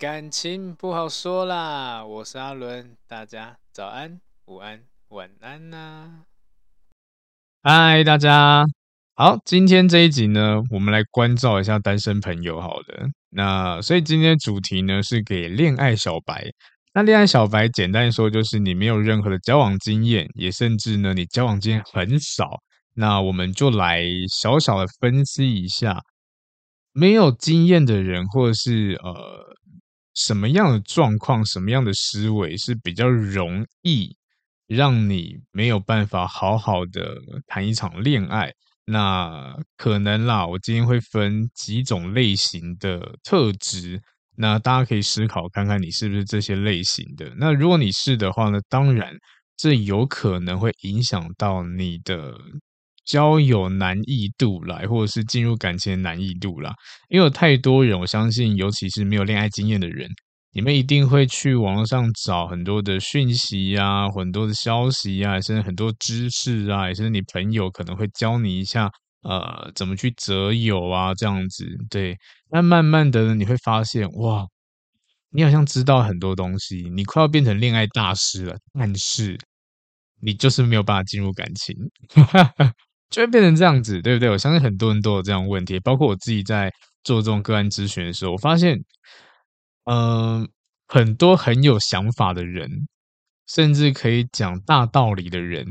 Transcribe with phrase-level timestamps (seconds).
[0.00, 6.22] 感情不好说啦，我是阿伦，大家早安、午安、晚安呐、
[7.62, 8.64] 嗨，大家
[9.14, 16.50] 好，今天这一集呢，我们来关照一下单身朋友，好的，那所以今天的主题呢是给恋爱小白。
[16.94, 22.48] 那恋爱小白简单说就是你没有任何的交往经验，也甚至呢你交往经验很少。
[22.94, 26.00] 那我们就来小小的分析一下。
[26.92, 29.49] 没有经验的人，或者是呃
[30.26, 34.14] 什么样的状况、什么样的思维是比较容易
[34.66, 37.16] 让你没有办法好好的
[37.46, 38.52] 谈一场恋爱？
[38.84, 44.02] 那可能啦，我今天会分几种类型的特质，
[44.36, 47.32] 那大家可以思考看看你是不是这些类型的。
[47.38, 49.14] 那如果你是的话呢，当然
[49.56, 52.34] 这有可能会影响到你的。
[53.04, 56.72] 交友难易度来，或者是进入感情的难易度啦，
[57.08, 60.08] 因为有太多人，我相信，尤其是没有恋爱经验的人，
[60.52, 68.90] 你们一定会去网络上找很多的讯息啊，很多的消息啊，甚至很多知识啊，甚至你朋友可能会教你一下，
[69.22, 71.66] 呃，怎么去择友啊，这样子。
[71.88, 72.16] 对，
[72.50, 74.44] 那慢慢的呢，你会发现，哇，
[75.30, 79.38] 你好像知道很多东西，你快要变成恋爱大师了，但是
[80.20, 81.74] 你就是没有办法进入感情。
[83.10, 84.30] 就会变成这样子，对不对？
[84.30, 86.72] 我相信很多人都有这样问题，包括我自己在
[87.04, 88.78] 做这种个案咨询的时候，我发现，
[89.84, 90.48] 嗯、
[90.86, 92.68] 很多很有想法的人，
[93.48, 95.66] 甚至可以讲大道理的人，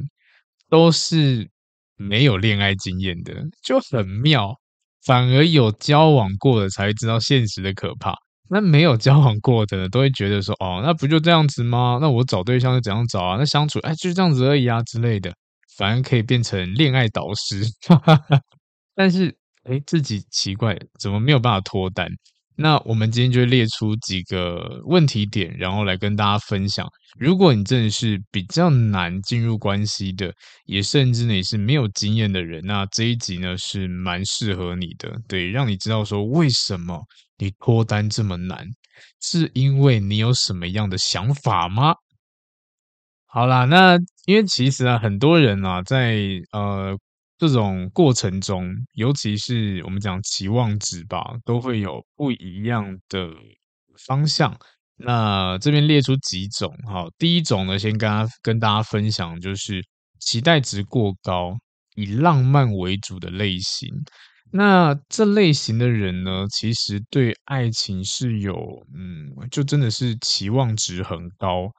[0.69, 1.49] 都是
[1.95, 4.55] 没有恋爱经验的，就很妙。
[5.05, 8.13] 反而有交往过的才会知道现实的可怕，
[8.49, 11.97] 那没有交往过的都会觉得说，哦，那不就这样子吗？
[12.01, 13.37] 那我找对象是怎样找啊？
[13.37, 15.33] 那相处，哎，就这样子而已啊之类的。
[15.79, 18.41] 反而可以变成恋爱导师，哈哈哈。
[18.93, 22.05] 但是，哎，自己奇怪，怎么没有办法脱单？
[22.57, 26.85] 那我们今天就列出几个问题点，然后来跟大家分享。
[27.17, 30.33] 如果你真的是比较难进入关系的，
[30.65, 37.01] 也甚至你是没有经验的人，那这一集呢是蛮适合你的，对，让你知道说为什么
[37.37, 38.67] 你脱单这么难，
[39.21, 41.95] 是因为你有什么样的想法吗？
[43.31, 43.95] 好啦，那
[44.25, 46.17] 因为其实啊，很多人啊，在
[46.51, 46.97] 呃
[47.37, 53.29] 这种过程中，尤其是我们讲期望值吧，都会有不一样的
[54.07, 54.57] 方向。
[54.95, 59.79] 那这边列出几种，好，第一种呢，先跟大家跟大家分享，就是
[60.19, 61.55] 期待值过高，
[61.93, 63.87] 以浪漫为主的类型。
[64.51, 68.55] 那这类型的人呢，其实对爱情是有，
[68.97, 71.69] 嗯，就真的是期望值很高。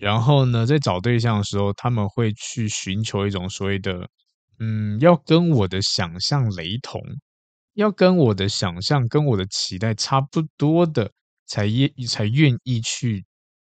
[0.00, 4.08] 然后呢，在找对象的时候，他们会去寻求一种所谓的，
[4.58, 7.00] 嗯，要跟我的想象雷同，
[7.74, 11.10] 要跟我的想象、跟我的期待差不多的，
[11.46, 13.24] 才愿才愿意去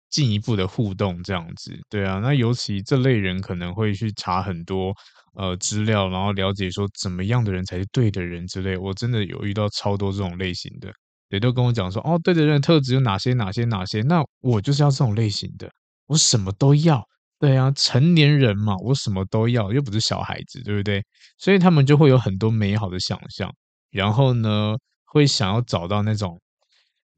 [0.09, 1.71] 进一步的互动，这样子。
[1.87, 4.91] 对啊，那尤其这类人可能会去查很多
[5.35, 8.75] 呃资料，然后了解说怎么样的人才是对的人之类。
[8.75, 10.91] 我真的有遇到超多这种类型的，
[11.29, 15.71] 也都跟我讲说，哦，对的人特质有哪些哪些哪些，那我就是要这种类型的。
[16.13, 17.03] 我什么都要，
[17.39, 21.03] 对啊，成年人嘛，我什么都要，又不是小孩子，对不对？
[21.39, 23.51] 所以他们就会有很多美好的想象，
[23.89, 24.75] 然后呢，
[25.05, 26.39] 会想要找到那种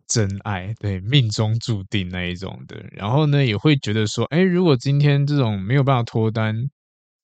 [0.07, 2.77] 真爱，对，命中注定那一种的。
[2.93, 6.55] 然后呢，也会觉得说，哎，如果今天这种没有办法脱单，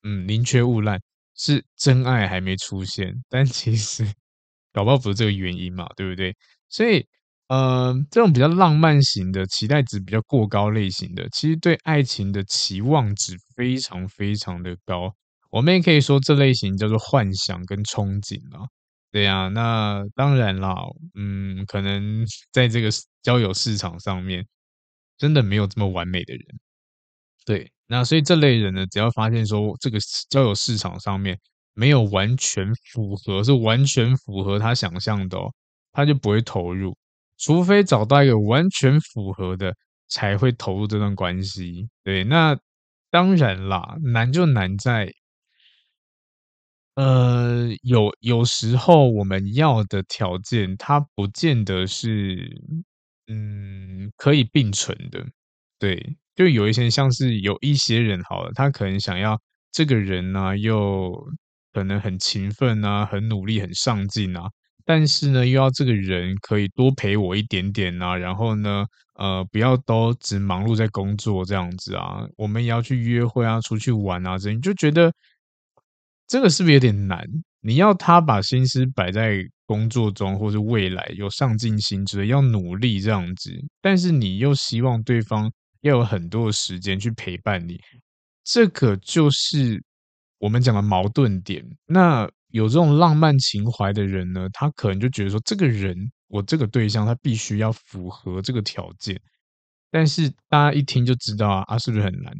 [0.03, 0.99] 嗯，宁缺毋滥，
[1.35, 4.05] 是真爱还没出现，但其实
[4.73, 6.35] 搞不好不是这个原因嘛，对不对？
[6.67, 7.07] 所以。
[7.51, 15.13] 呃，这种比较浪漫型的、期待值比较过高类型的，其实对爱情的期望值非常非常的高。
[15.49, 18.65] 我们也可以说这类型叫做幻想跟憧憬啊。
[19.11, 20.73] 对呀，那当然啦，
[21.15, 22.89] 嗯，可能 在这个
[23.21, 24.45] 交友市场上面，
[25.17, 26.45] 真的没有这么完美的人。
[27.45, 29.99] 对，那所以这类人呢，只要发现说这个
[30.29, 31.39] 交友市场上面
[31.73, 35.53] 没有完全符合，是完全符合他想象的哦，
[35.93, 36.95] 他就不会投入。
[37.41, 39.75] 除非找到一个完全符合的，
[40.07, 41.89] 才会投入这段关系。
[42.03, 42.57] 对，那
[43.09, 45.11] 当然啦，难就难在，
[46.95, 52.61] 呃，有有时候我们要的条件，它不见得是，
[53.27, 55.25] 嗯，可以并存的。
[55.79, 59.41] 对，就有一些像是有一些人好了，他可能想要
[59.71, 61.11] 这个人呢、又
[61.73, 64.49] 可能很勤奋啊，很努力，很上进啊。
[64.85, 68.85] 但是呢，又要这个人可以多陪我一点点啊，然后呢，
[69.15, 75.13] 呃，不要都只忙碌在工作这样子啊，我们也要去约会啊，出去玩啊，这你就觉得
[76.27, 77.25] 这个是不是有点难？
[77.61, 83.51] 你要他把心思摆在工作中或是未来有上进心之类，要努力这样子，
[83.81, 85.51] 但是你又希望对方
[85.81, 87.79] 要有很多的时间去陪伴你，
[88.43, 89.81] 这个就是
[90.39, 91.63] 我们讲的矛盾点。
[91.85, 95.95] 那有这种浪漫情怀的人呢，他可能就觉得说，这个人，
[96.27, 99.19] 我这个对象，他必须要符合这个条件。
[99.89, 102.33] 但是大家一听就知道啊，啊，是不是很难？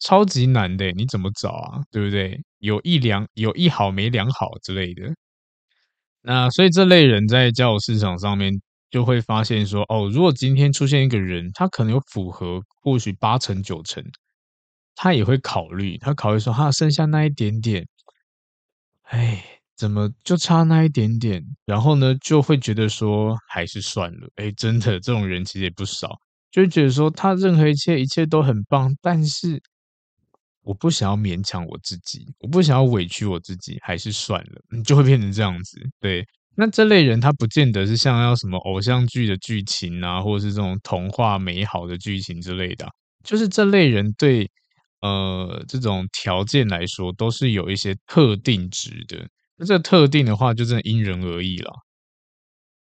[0.00, 1.82] 超级难的，你怎么找啊？
[1.90, 2.40] 对不对？
[2.58, 5.12] 有一两，有一好没两好之类的。
[6.22, 8.52] 那所以这类人在交友市场上面
[8.90, 14.02] 就会发现说，哦，如果今天出现一个人，他可能有符合，或许八成九成，
[14.94, 17.86] 他也会考虑，他考虑说，他剩下那一点点。
[19.08, 19.42] 哎，
[19.76, 21.42] 怎么就差那一点点？
[21.64, 24.28] 然后呢，就会觉得说还是算了。
[24.36, 26.18] 哎，真的，这种人其实也不少，
[26.50, 29.60] 就会觉得说他任何一切一切都很棒，但是
[30.62, 35.80] 我不想要勉强我自己，我不想要委屈我自己，还是算了，你就会变成这样子。
[36.00, 36.22] 对，
[36.54, 42.86] 那这类人他不见得是像要什么偶像剧的剧情啊，或者是这种童话美好的剧情之类的，
[43.24, 44.50] 就是这类人对。
[45.00, 49.28] 呃，这种条件来说，都是有一些特定值的。
[49.56, 51.72] 那这特定的话，就真的因人而异了。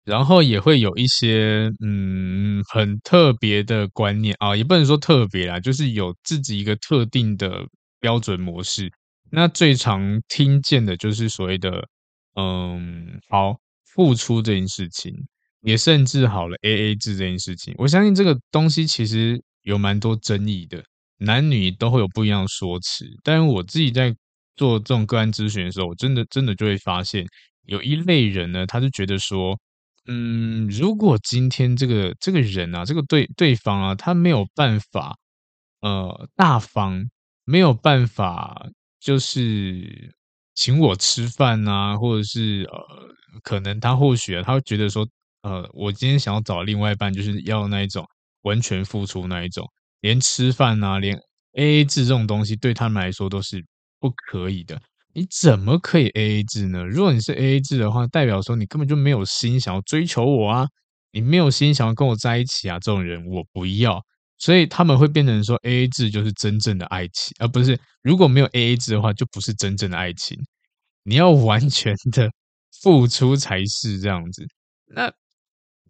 [0.04, 7.66] 然后也会有一些嗯，很特别的观念啊，也不能说特别啦，就是有自己一个特定的
[8.00, 8.90] 标准模式。
[9.31, 11.87] 那最常听见的就是所谓的
[12.34, 13.56] 嗯，好，
[13.94, 15.14] 付出这件事情，
[15.62, 17.72] 也甚至好了 AA 制这件事情。
[17.78, 20.82] 我相信这个东西其实有蛮多争议的。
[21.25, 24.15] 男女都会有不一样的说辞，但是我自己在
[24.57, 27.25] 做这种个案咨询的时候，我真的真的就会发现，
[27.67, 29.59] 有一类人呢，他就觉得说，
[30.07, 35.17] 嗯，如果今天这个这个人啊，这个对对方啊，他没有办法，
[35.81, 37.05] 呃，大方，
[37.45, 38.67] 没有办法，
[39.01, 40.15] 就是
[40.55, 45.07] 请我吃饭啊，或者是呃，可能他或许啊，他会觉得说，
[45.43, 48.05] 呃，我今天想要找另外一半，就是要那一种
[48.43, 49.65] 完全付出那一种。
[50.02, 51.19] 连吃饭啊，连
[51.54, 53.64] AA 制这种东西，对他们来说都是
[53.99, 54.78] 不可以的。
[55.14, 56.84] 你怎么可以 AA 制呢？
[56.84, 60.69] 如果你是 AA 制的话，代表说你根本就没有心想要追求我啊，
[61.12, 64.02] 你没有心想要跟我在一起啊，这种人我不要。
[64.38, 70.37] 所以他们会变成说 AA 制就是真正的爱情，而不是如果没有 AA 制的话，就不是真正的爱情。
[71.04, 72.28] 你要完全的
[72.82, 74.44] 付出才是这样子，
[74.87, 75.12] 那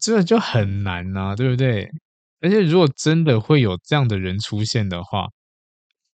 [0.01, 1.89] 这就很难呐、啊，对不对？
[2.43, 5.29] 而且，如果真的会有这样的人出现的话，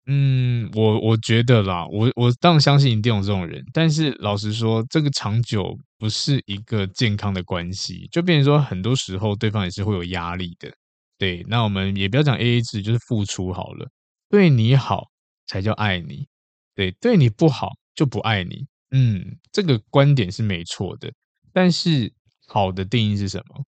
[0.07, 3.63] 嗯，我我觉得啦，我我当然相信一定有这种人。
[3.73, 10.71] 但是老实说，这个长久不是一个健康的关系，就变成说，很多时候对方也是会有压力的。
[11.19, 13.89] 对，那我们也不要讲 AA 制，就是付出好了，
[14.29, 15.05] 对你好
[15.47, 16.27] 才叫爱你，
[16.75, 18.67] 对，对你不好就不爱你。
[18.91, 21.13] 嗯，这个观点是没错的。
[21.53, 22.13] 但是
[22.47, 23.65] 好的定义是什么？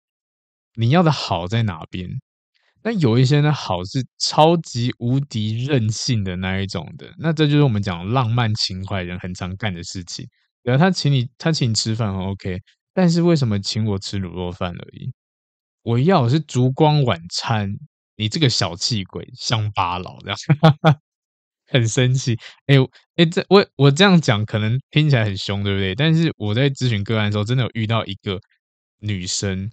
[0.77, 2.09] 你要的好在哪边？
[2.87, 10.29] 那有一些呢，好是超级无敌任性的那一种的，那这就是我们讲浪漫情怀人很常干的事情。
[10.63, 12.61] 然后他请你，他请你吃饭很 OK，
[12.93, 15.11] 但是为什么请我吃卤肉饭而已？
[15.83, 17.75] 我要的是烛光晚餐，
[18.17, 20.37] 你这个小气鬼，乡巴佬这样，
[21.69, 22.39] 很生气。
[22.67, 25.95] 哎、欸，哎、这我我这样讲可能听起来很凶，对不对？
[25.95, 28.39] 但是我在咨询个案的时候，真的有遇到一个
[29.01, 29.71] 女生。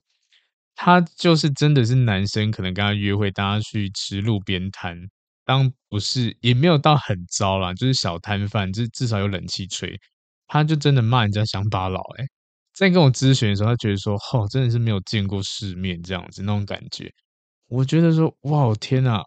[0.76, 4.98] 他就是真的是男生，可能跟他约会，大家去吃路边摊，
[5.46, 10.00] 当不是也没有到很糟啦，就是小摊贩，就是至少有冷气吹。
[10.48, 12.26] 他就真的骂人家乡巴佬，诶，
[12.74, 17.12] 在跟我咨询的时候，他觉得说，哦，真的是没有见过世面这样子那种感觉。
[17.68, 19.22] 我觉得说，哇，天呐，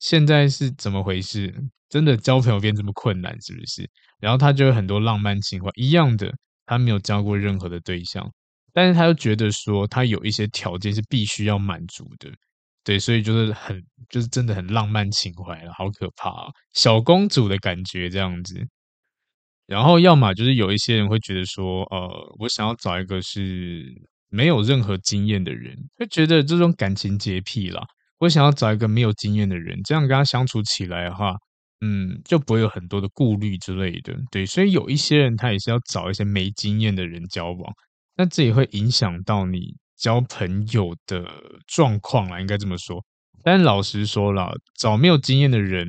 [0.00, 1.54] 现在是怎么回事？
[1.88, 3.88] 真的交朋友变这么困难，是不是？
[4.20, 6.30] 然后他就有很多浪漫情怀，一样的，
[6.66, 8.30] 他没有交过任何的对象。
[8.76, 12.30] 但是他又觉得说，他有一些条件是必须要满足的，
[12.84, 18.54] 对，所以就是很，就是真的很浪漫情怀了，好可怕啊，小公主的感觉这样子。
[19.66, 23.86] 然后要么就是有一些人会觉得说，呃，我想要找一个是
[24.28, 27.82] 没有任何经验的人，会觉得这种感情洁癖啦。
[28.18, 31.34] 我想要找一个没有经验的人，这样跟他相处起来的话，
[31.80, 34.44] 嗯，就不会有很多的顾虑之类的，对。
[34.44, 37.72] 所以有一些人他也是要找一些没经验的人交往。
[38.16, 41.24] 那这也会影响到你交朋友的
[41.66, 43.04] 状况啦，应该这么说。
[43.42, 45.86] 但老实说啦，找没有经验的人，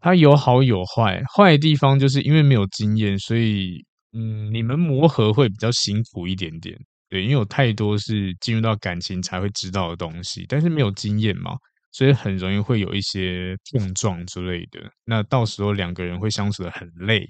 [0.00, 1.22] 他有好有坏。
[1.34, 6.78] 坏的地方就是因为没有经验，所以嗯，你们磨合会比较辛苦一点点。
[7.08, 11.52] 对，因为有太多是进入到感情才会知道的东西，但是没有经验嘛，
[11.92, 14.80] 所以很容易会有一些碰撞之类的。
[15.04, 17.28] 那到时候两个人会相处的很累。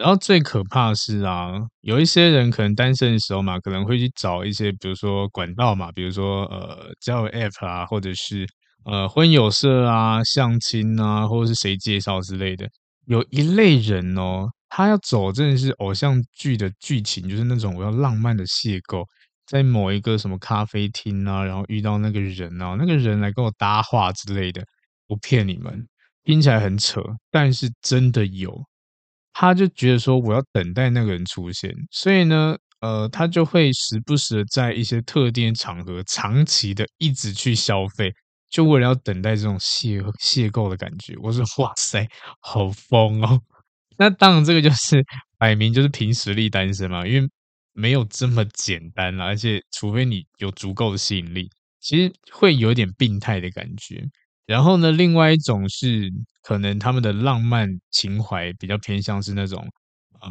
[0.00, 1.52] 然后最可怕是啊，
[1.82, 8.46] 有一些人可能单身的时候嘛，可能会去找一些，比如说管道嘛，比如说呃交友 App 啊，或者是
[8.86, 12.66] 呃婚友社啊、相亲啊，或者是谁介绍之类的。
[13.04, 19.04] 有一类人哦，他要走真的是偶像剧的剧情，就是那种我要浪漫的邂逅，
[19.46, 24.64] 在某一个什么咖啡厅啊，然后遇到那个人啊，那个人来跟我搭话之类的，
[25.06, 25.86] 不骗你们，
[26.24, 28.64] 听起来很扯，但是真的有。
[29.40, 38.12] 他就觉得说，我要等待那个人出现，所以呢，呃，他就会时不时的在一些特定场合，长期的一直去消费，
[38.50, 41.14] 就为了要等待这种邂邂逅的感觉。
[41.22, 42.06] 我说，哇塞，
[42.40, 43.40] 好疯哦！
[43.96, 45.02] 那当然，这个就是
[45.38, 47.26] 摆明就是凭实力单身嘛，因为
[47.72, 51.48] 没有这么简单啦，而且除非你有足够的吸引力，
[51.80, 54.04] 其实会有点病态的感觉。
[54.46, 56.10] 然后呢，另外一种是
[56.42, 59.64] 可能他们的浪漫情怀比较偏向是那种，
[60.20, 60.30] 呃，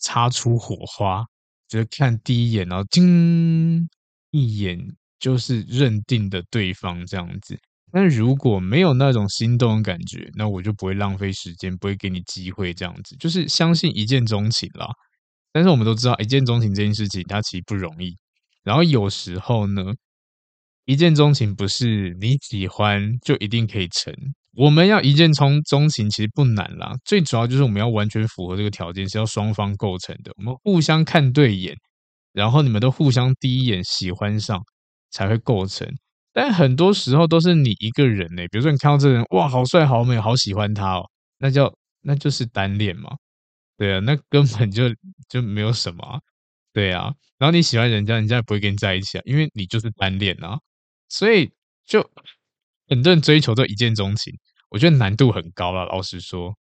[0.00, 1.24] 擦出火花，
[1.68, 3.88] 就是看第一眼，然后惊
[4.30, 4.78] 一眼
[5.18, 7.58] 就是认定的对方这样子。
[7.90, 14.86] 但如果没有那种心动的感觉，那我就不会浪费时间，不会给你机会这样子，就是相信一见钟情啦。
[15.52, 18.16] 但是我们都知道，一见钟情这件事情它其实不容易。
[18.62, 19.82] 然后有时候呢。
[20.86, 24.12] 一见钟情不是你喜欢就一定可以成。
[24.56, 30.30] 我们要一见钟钟情其实不难啦，最主要就是我们要完全符合这个条件，是要双方构成的。
[30.36, 31.74] 我们互相看对眼，
[32.32, 34.62] 然后你们都互相第一眼喜欢上
[35.10, 35.88] 才会构成。
[36.32, 41.72] 但很多时候都是你一个人呢、比如说你看到这人，哇，好帅好美，好喜欢他哦，那叫
[42.02, 43.10] 那就是单恋嘛。
[43.76, 44.84] 对啊，那根本就
[45.28, 46.20] 就没有什么啊。
[46.72, 50.58] 对啊，然后你喜欢人家，人家也不会跟你在一起啊，因为你就是单恋啊。
[51.08, 51.50] 所以
[51.86, 52.10] 就
[52.88, 54.32] 很多人追求这一见钟情，
[54.70, 55.84] 我觉得难度很高了。
[55.86, 56.54] 老实说，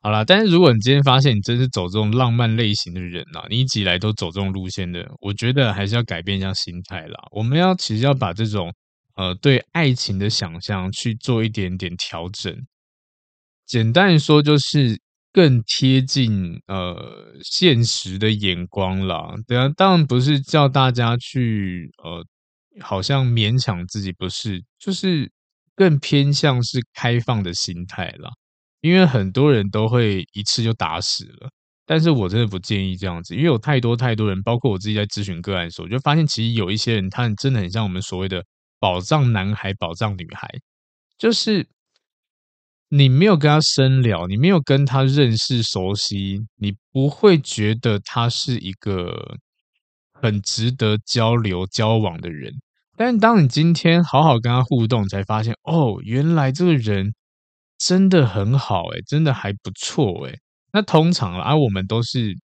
[0.00, 7.18] 好啦，但是如果你今天发现你真是走这种浪漫类型的人呐，你一直以来都走这种路线的，我觉得还是要改变一下心态啦。
[7.32, 8.72] 我们要其实要把这种
[9.16, 12.54] 呃对爱情的想象去做一点点调整。
[13.66, 15.00] 简单说就是。
[15.30, 22.24] 更贴近呃现实的眼光啦，对啊，当然不是叫大家去呃，
[22.80, 25.30] 好像勉强自己，不是，就是
[25.74, 28.30] 更偏向是开放的心态啦。
[28.80, 31.50] 因为很多人都会一次就打死了，
[31.86, 38.44] 但是我真的不建议这样子，因为有太多太多人，包括我自己在咨询个案的时候，我就发现其实有一些人，他真的很像我们所谓的
[38.78, 40.48] 宝藏男孩、宝藏女孩，
[41.18, 41.68] 就是。
[42.90, 49.36] 你没有跟他深聊，你没有跟他认识熟悉，你不会觉得他是一个
[50.14, 52.50] 很值得交流交往的人。
[52.98, 57.14] 但是当你今天好好跟他互动，才发现哦，原来这个人
[57.78, 60.36] 真的很好，诶，真的还不错，诶。
[60.72, 62.34] 那通常啊，我们都是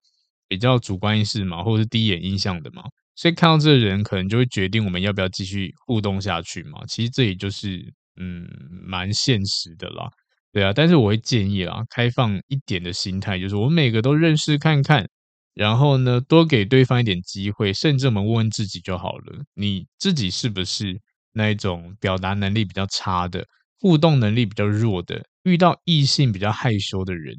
[0.46, 2.84] 比较主观意识嘛，或者是第一眼印象的嘛，
[3.16, 6.78] 所以看到这个人，可能就会决定我们要不要继续互动下去嘛。
[6.86, 8.46] 其实这也就是嗯，
[8.86, 10.08] 蛮现实的啦。
[10.52, 15.04] 对啊，但是我会建议啊，开放一点的心态，就是我们每个都认识看看，
[15.54, 21.00] 然后呢，多给对方一点机会，甚至我们问问自己就好了，你自己是不是
[21.32, 23.46] 那一种表达能力比较差的，
[23.80, 27.34] 互动能力比较弱的，遇到异性比较害羞的人？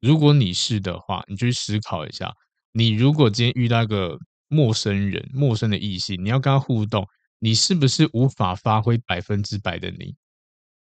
[0.00, 2.32] 如果你是的话，你就去思考一下，
[2.72, 4.18] 你如果今天遇到一个
[4.48, 7.06] 陌生人、陌生的异性，你要跟他互动，
[7.38, 10.14] 你是不是无法发挥百分之百的你？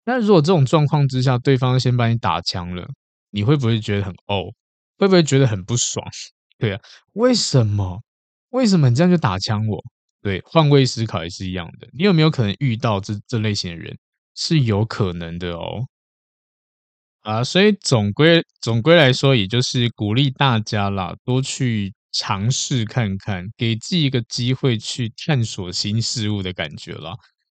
[0.05, 2.89] 那如果这种状况之下，对方先把你打枪了，
[3.31, 4.53] 你会不会觉得很哦？
[4.97, 6.05] 会不会觉得很不爽？
[6.61, 6.81] 对啊，
[7.14, 8.00] 为什么？
[8.50, 9.83] 为什么你这样就打枪我？
[10.23, 11.88] 对，换位思考也是一样的。
[11.93, 13.97] 你有没有可能遇到这这类型的人？
[14.35, 15.87] 是有可能的哦。
[17.23, 27.14] 啊，所以总归总归来说，也就是鼓励大家啦，多去尝试看看，给自己一个机会去探索新事物的感觉啦。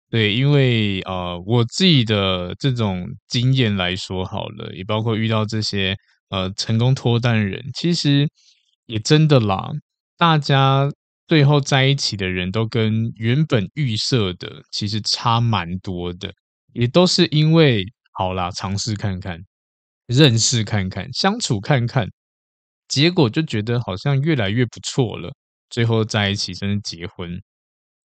[0.10, 5.96] 对，因为呃，我自己的这种经验来说好了，也包括遇到这些
[6.30, 8.30] 呃成功脱单人，其实
[8.86, 9.72] 也真的啦，
[10.18, 10.89] 大家
[11.27, 16.32] 最后在一起的人都跟原本预设的其实差蛮多的，
[16.74, 19.39] 也都是因为好啦，尝试看看，
[20.08, 22.08] 认识看看，相处看看，
[22.88, 25.34] 结果就觉得好像越来越不错了，
[25.70, 27.42] 最后在一起，甚至结婚。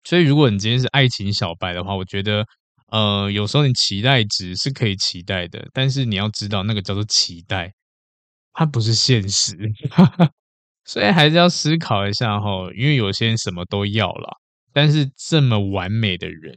[0.04, 2.42] 所以，如果你今天是爱情小白的话，我觉得，
[2.90, 7.70] 呃，有时候你期待值是可以期待的，但是你要知道，那个叫做期待，
[8.54, 9.54] 它不是现实。
[10.84, 14.36] 所以还是要思考一下哈，因为有些人什么都要啦，
[14.72, 16.54] 但是这么完美的人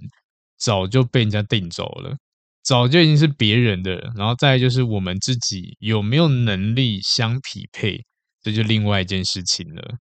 [0.58, 2.16] 早就被人家定走了。
[2.64, 8.06] 早就已经是别人的，然后再就是我们自己有没有能力相匹配，
[8.42, 9.96] 这就另外一件事情了。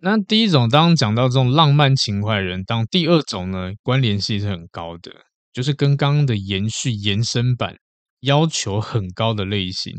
[0.00, 5.12] 那第一种，当讲到这种浪漫情怀人，当第二种呢，关联性是很高的，
[5.52, 7.76] 就是跟刚刚的延续延伸版，
[8.20, 9.94] 要求很高的类型。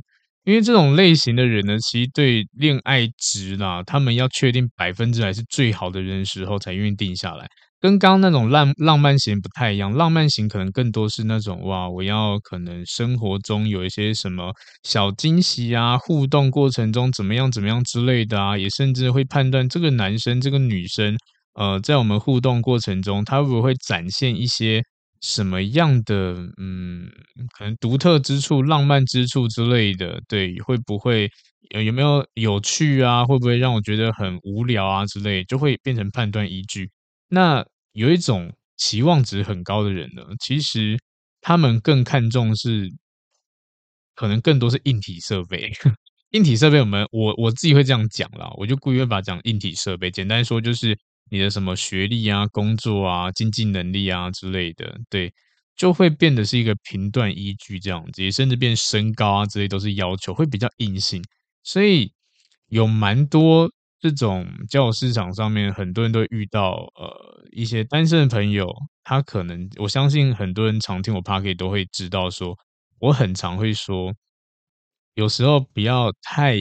[0.50, 7.46] 因为这种类型的人呢，其实对恋爱值啦，他们要确定百分之百是最好的人的时候，才愿意定下来。
[7.80, 14.52] 跟刚刚那种浪浪漫型不太一样，浪漫型可能更多是那种哇，我要可能生活中有一些什么
[14.82, 21.16] 小惊喜啊，互动过程中怎么样怎么样之类的啊，也甚至会判断这个男生这个女生，
[21.54, 24.82] 呃，在我们互动过程中，他会不会展现一些
[25.22, 27.10] 什么样的嗯，
[27.58, 31.30] 可能独特之处、浪漫之处之类的，对，会不会
[31.84, 33.26] 有没有有趣啊？
[33.26, 36.90] 会不会让我觉得很无聊啊之类，就会变成判断依据。
[37.30, 40.98] 那有一种期望值很高的人呢，其实
[41.42, 42.90] 他们更看重是，
[44.16, 45.72] 可能更多是硬体设备。
[46.32, 50.12] 硬体设备，我们我我自己会这样讲啦，我就故意会把它讲硬体设备。
[50.12, 50.98] 简单说，就是
[51.30, 55.34] 你的什么学历啊、工作啊、经济能力啊之类的，对，
[55.76, 61.24] 就会变得是一个评断依据这样子，甚至变身高啊之类都是要求，会比较硬性。
[61.64, 62.12] 所以
[62.68, 63.72] 有蛮多。
[64.02, 72.58] 这种交友市场上面，很多人都遇到呃一些单身的朋友，他可能我相信很多人常听我 Podcast 都会知道说，
[73.00, 74.16] 我很常会说，
[75.16, 76.60] 有时候不要太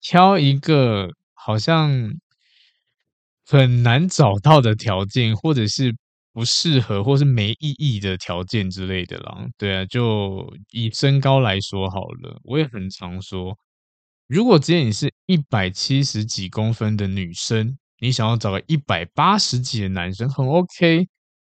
[0.00, 2.10] 挑一个好像
[3.50, 5.92] 很难找到的条件，或者是
[6.32, 9.44] 不适合或是没意义的条件之类的啦。
[9.58, 13.58] 对啊，就以身高来说好了，我也很常说。
[14.28, 21.08] 如果今天你是一百七十几公分的女生，你想要找个一百八十几的男生，很 OK，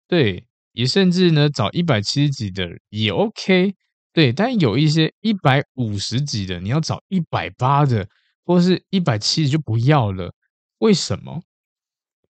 [0.08, 3.74] 对，也甚至呢找一百七十几的也 OK，
[4.14, 8.08] 对，但有一些一百五十几的，你要找一百八的，
[8.46, 10.32] 或是一百七十就不要了，
[10.78, 11.42] 为什么？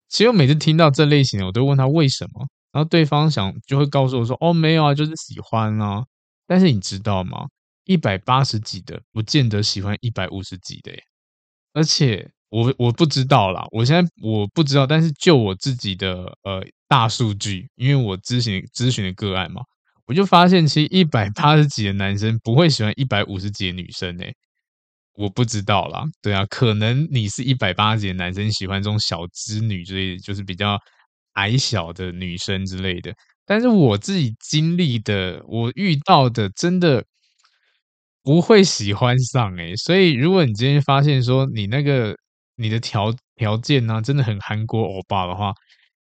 [0.09, 6.03] 其实我每次听到这类型的，我都问他为什么，然后对方想就会告诉我说，哦，没有啊，就是喜欢啊，
[6.47, 7.47] 但是你知道吗？
[7.85, 11.03] 一百八十几的，不见得喜欢一百五十几的耶。
[11.73, 19.63] 而且我我不知道啦，我现在我不知道，但是就我自己的呃大数据，因为我咨询咨询的个案嘛，
[20.07, 24.35] 我就发现其实一百八十几的男生不会喜欢一百五十几的女生诶。
[25.19, 30.79] 我不知道啦，对啊，可能你是一百八十的男生喜欢这种小资女之类，就是比较
[31.35, 33.13] 矮小的女生之类的。
[33.47, 37.05] 但是我自己经历的，我遇到的，真的。
[38.25, 42.17] 不会喜欢上诶，所以如果你今天发现说你那个
[42.57, 45.53] 你的条条件呢、啊，真的很韩国欧巴的话，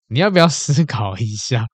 [0.07, 1.67] 你要不要 思考一下，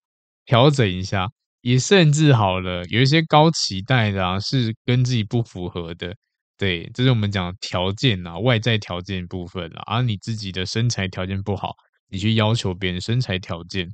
[0.45, 1.28] 调整一下？
[1.62, 6.15] 也甚至好了，有一些高期待的啊，是跟自己不符合的。
[6.60, 11.74] 对，这是我们讲条件啊，外在条件部分啊，而你自己的身材条件不好，
[12.10, 13.88] 你去要求别人身材条件。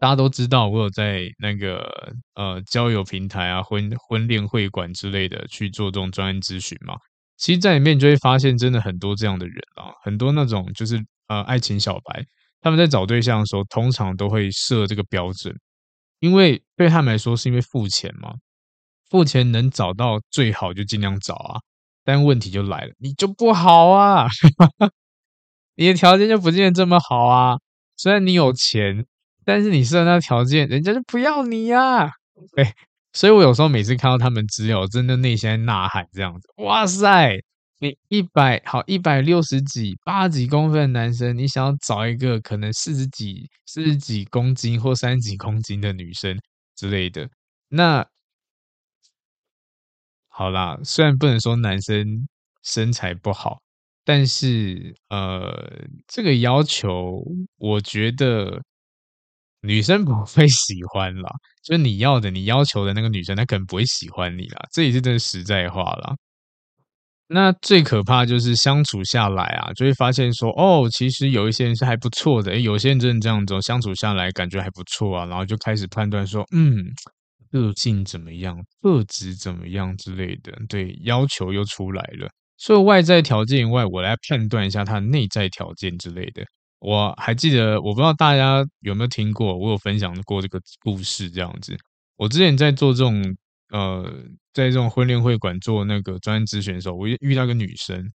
[0.00, 6.96] 大家都知道，我有在那个呃交友平台啊、婚婚恋会馆之类的去做这种专案咨询嘛。
[7.36, 12.24] 其实，在里面你就会发现，真的很多这样的人啊，很多那种就是呃爱情小白，
[12.60, 15.54] 他们在找对象的时候，通常都会设这个标准，
[16.18, 18.34] 因为对他们来说，是因为付钱嘛，
[19.10, 21.60] 付钱能找到最好就尽量找啊。
[22.04, 24.26] 但问题就来了，你就不好啊，
[25.76, 27.56] 你的条件就不见得这么好啊。
[27.96, 29.04] 虽然你有钱。
[29.46, 32.10] 但是你设那条件，人家就不要你呀、啊！
[32.56, 32.66] 对，
[33.12, 36.48] 所以我有时候每次看到他们资料，真的内心在呐喊这样子。
[36.62, 37.36] 哇塞，
[37.78, 46.34] 你一百好一百六十几、八十几公分的男生，你想要找一个可能四十几、四十几公斤或三十几公斤的女生
[46.74, 47.28] 之类的，
[47.68, 48.06] 那
[50.36, 52.04] 好啦，虽然不能说男生
[52.64, 53.60] 身材不好，
[54.04, 55.52] 但是呃，
[56.08, 57.22] 这个要求
[57.58, 58.60] 我觉得。
[59.66, 61.30] 女生不会喜欢啦，
[61.62, 66.14] 就你要的、你要求的那个女生，她可能不会喜欢你啦，这也是真的实在话啦。
[67.28, 76.76] 那最可怕就是相处下来啊，就会发现说，哦，其实有一些人是还不错的，诶，有些人真的这样子相处下来感觉还不错啊，然后就开始判断说，嗯，
[77.54, 82.28] 个性怎么样，个质怎么样之类的，对，要求又出来了。
[82.56, 86.44] 所以外在条件以外，我来判断一下他的内在条件之类的。
[86.80, 91.76] 我还记得，我不知道大家有没有听过，我有分享过这个故事这样子。
[92.16, 93.22] 我之前在做这种
[93.70, 94.02] 呃，
[94.52, 98.12] 在这种婚恋会馆做那个专职选手，我遇到一个女生，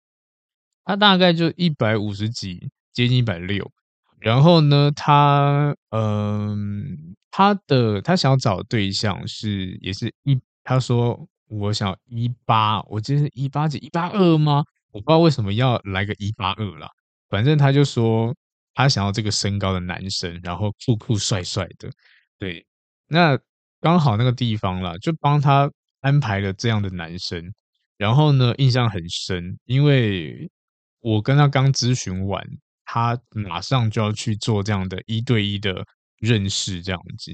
[0.87, 3.71] 她大概就一百五十几，接近一百六。
[4.19, 7.06] 然后呢，她嗯，
[7.37, 14.65] 他的他想要找的对象是也是一，他说我想一八，我记得是一八几一八二吗？
[14.91, 16.89] 我不知道为什么要来个一八二啦，
[17.29, 18.35] 反正他就说
[18.73, 21.91] 他想要这个身高的男生，然后酷酷帅帅的，
[22.39, 22.65] 对，
[23.07, 23.39] 那
[23.83, 25.71] 刚好那个地方啦，就帮他
[26.01, 27.53] 安排了这样的男生，
[27.99, 30.51] 然后呢，印象很深，因为
[31.01, 32.43] 我跟他刚咨询完，
[32.87, 35.85] 他马上就要去做这样的一对一的
[36.19, 37.33] 认识这样子，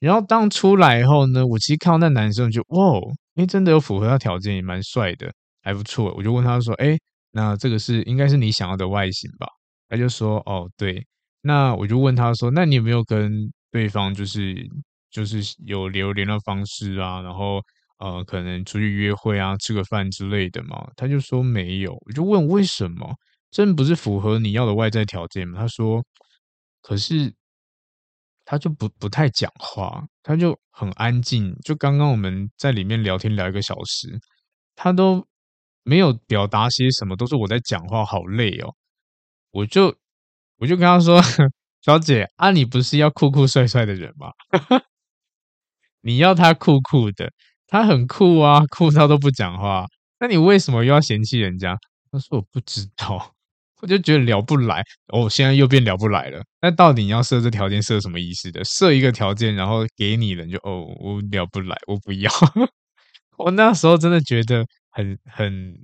[0.00, 2.98] 然后当出来以后呢，我其实看到那男生就哇，
[3.36, 5.32] 哎，真的有符合他条件，也蛮帅的。
[5.62, 6.94] 还不错，我就问他说：“哎，
[7.30, 9.46] 那这个是应该是你想要的外形吧？”
[9.88, 11.02] 他就说：“哦，对。”
[11.40, 14.54] 那我就问他说：“那你有没有跟对方就是
[15.10, 17.22] 就是有留联络方式啊？
[17.22, 17.62] 然后
[17.98, 21.94] 呃，可能出去约会啊，吃个饭之类的嘛？”他就说没有。
[22.06, 23.10] 我就问为什么？
[23.50, 25.60] 真不是符合你要的外在条件吗？
[25.60, 26.04] 他说
[26.82, 27.32] ：“可是
[28.44, 31.54] 他就不不太讲话，他就很安静。
[31.64, 34.18] 就刚刚我们在里面聊天聊一个小时，
[34.74, 35.26] 他都。”
[35.86, 38.74] 没有表达些什么，都是我在讲话，好累哦。
[39.50, 39.94] 我就
[40.56, 41.20] 我就跟他说
[41.84, 44.30] ：“小姐啊，你不是要酷酷帅帅的人吗？
[46.00, 47.30] 你要他酷酷的，
[47.66, 49.84] 他很酷啊，酷到都不讲话。
[50.18, 51.76] 那你为什么又要嫌弃人家？”
[52.10, 53.32] 他说：“我不知道。”
[53.84, 54.82] 我就觉得聊不来。
[55.12, 56.42] 哦，现在又变聊不来了。
[56.62, 58.64] 那到底你要设这条件设什么意思的？
[58.64, 62.30] 设一个条件，然后给你了，就哦，我聊不来，我不要。
[63.36, 64.64] 我那时候真的觉得。
[64.96, 65.74] 很很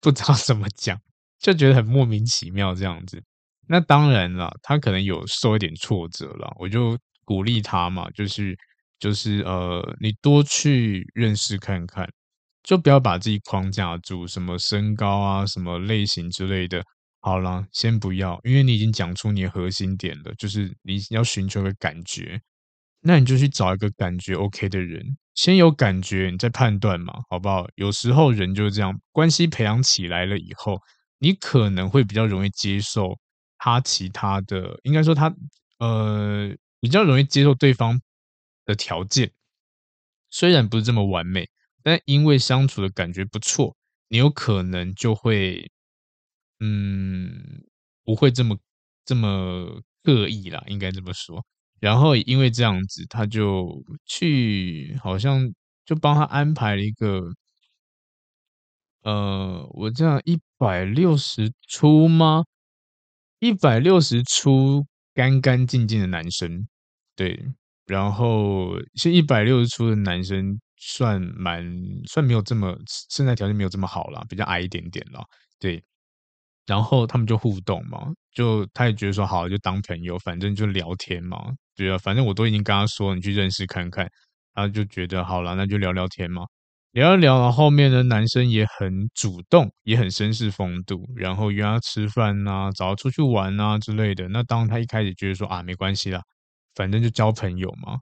[0.00, 0.98] 不知道怎么讲，
[1.38, 3.22] 就觉得很莫名其妙这样子。
[3.68, 8.58] 那当然了，他可能有受一点挫折了，我就鼓励他嘛，就是
[8.98, 12.04] 就是呃，你多去认识看看，
[12.64, 16.82] 就不要把自己框架住，什么身高啊，什么类型之类的。
[17.26, 22.40] 好了，先不要，因为你已经讲出你的核心点了，就是你要寻求个感觉，
[23.00, 25.04] 那你就去找一个感觉 OK 的人。
[25.34, 27.66] 先有感觉，你再判断嘛，好不好？
[27.74, 30.78] 有时候人就是这样，关系培养起来了以后，
[31.18, 33.18] 你可能会比较容易接受
[33.58, 35.34] 他其他的，应该说他
[35.80, 38.00] 呃比较容易接受对方
[38.64, 39.32] 的条件，
[40.30, 41.48] 虽然不是这么完美，
[41.82, 43.76] 但因为相处的感觉不错，
[44.10, 45.68] 你有可能就会
[46.60, 47.64] 嗯
[48.04, 48.56] 不会这么
[49.04, 51.44] 这么刻意啦，应该这么说。
[51.80, 53.68] 然后因为这样子，他就
[54.06, 55.46] 去，好像
[55.84, 57.20] 就帮他安排了一个，
[59.02, 62.44] 呃，我这样一百六十出吗？
[63.40, 66.66] 一百六十出，干干净净的男生，
[67.14, 67.44] 对。
[67.84, 71.62] 然后其实一百六十出的男生算蛮
[72.06, 72.76] 算没有这么
[73.10, 75.22] 身材条件没有这么好啦，比较矮一点点啦，
[75.60, 75.84] 对。
[76.66, 81.38] 然后他们就互动嘛，就他也觉得说好，就当朋友，反正就聊天嘛。
[81.76, 84.08] 对啊，反正我都已经跟他说，你去认识看看。
[84.54, 86.42] 他就觉得好了，那就聊聊天嘛，
[86.92, 87.34] 聊一聊。
[87.38, 94.26] 然后后面的男生也很主动，也很绅士风度，然后约他吃饭啊，找他出去玩啊之类的。
[94.28, 96.22] 那当他一开始觉得说啊，没关系啦，
[96.74, 97.98] 反正就交朋友嘛。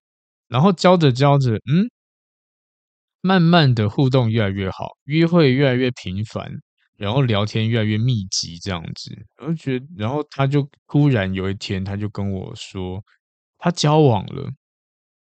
[0.48, 1.90] 然后交着交着，嗯，
[3.20, 6.52] 慢慢的互动越来越好，约会越来越频繁。
[6.96, 13.02] 然后聊天越来越密集，这样子，我就觉得，然后他就突然有一天，他就跟我说，
[13.58, 14.50] 他交往了。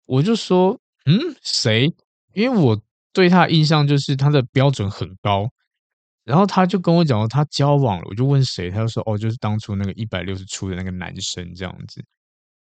[0.06, 1.94] 我就说，嗯，谁？
[2.34, 2.82] 因为我
[3.14, 5.50] 对他的印象就是他的标准很高。
[6.26, 12.02] 然后他就跟我讲他交往了，我就问谁，他就说，哦，就是当初那个一百六十出的那个男生这样子。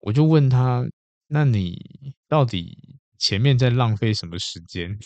[0.00, 0.82] 我就问他，
[1.26, 1.78] 那你
[2.26, 2.78] 到底
[3.18, 4.98] 前面在浪费什么时间？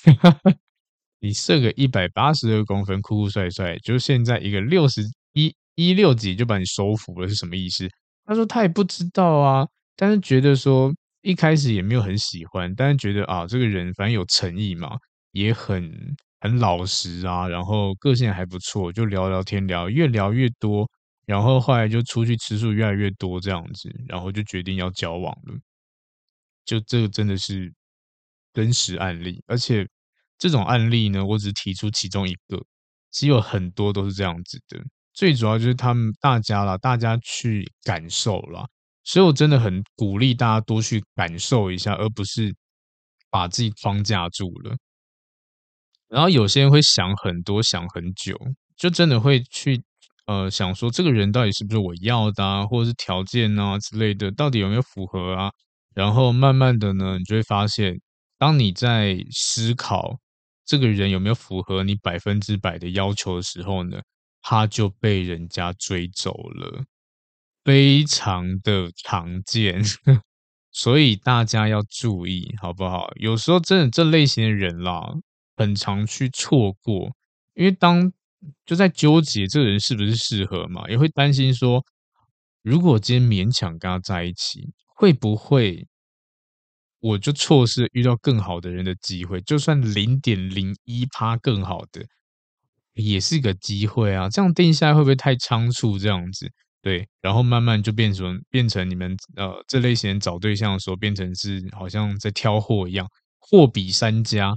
[1.21, 5.03] 你设个一百八十二公分，酷酷帅帅，就现在一个六十
[5.33, 7.89] 一一六几就把你收服了，是什么意思？
[8.25, 14.97] 他说他也不知道啊，但是觉得说一开始也没有很喜欢，但是觉得啊这个人反正有诚意嘛，
[15.33, 15.93] 也很
[16.41, 20.89] 很老实啊，然后个性还不错，就聊聊天聊，越聊越多，
[21.27, 25.59] 然后后来就出去次数越来越多这样子，然后就决定要交往了。
[26.65, 27.73] 就这个真的是
[28.53, 29.85] 真实案例，而且。
[30.39, 32.57] 这种案例呢，我只提出其中一个，
[33.11, 34.81] 其实有很多都是这样子的。
[35.13, 38.65] 最主要就是他们大家啦，大家去感受啦，
[39.03, 42.55] 所以我真的很鼓励大家多去感受一下，而不是
[43.29, 44.77] 把自己框架住了。
[46.07, 48.39] 然后有些人会想很多，想很久，
[48.77, 49.83] 就真的会去
[50.27, 55.51] 呃想说，这个人到底是不是我要的啊，或者是条件啊之类的，到底有没有符合啊？
[55.97, 58.01] 然后慢慢的呢，你就会发现，
[58.39, 60.17] 当你在思考。
[60.69, 64.03] 这个人有没有符合你百分之百的要求的时候呢？
[64.43, 66.85] 他就被人家追走了，
[67.65, 69.83] 非常的常见。
[70.71, 73.11] 所以大家要注意，好不好？
[73.17, 75.15] 有时候真的这类型的人啦，
[75.57, 77.13] 很常去错过，
[77.55, 78.13] 因为当
[78.67, 81.83] 就在纠结这个人是不是适合嘛，也会担心说，
[82.63, 85.87] 如果今天勉强跟他在一起，会不会
[87.01, 89.41] 我就错失遇到更好的人的机会？
[89.43, 92.05] 就算零点零一趴更好的，
[92.95, 94.29] 也是一个机会啊！
[94.29, 95.99] 这样定下来会不会太仓促？
[95.99, 96.51] 这样子？
[96.83, 103.07] 对，然后慢慢就变成变成你们呃这类型人找对象的时候，变成是好像在挑货一样，
[103.39, 104.57] 货比三家，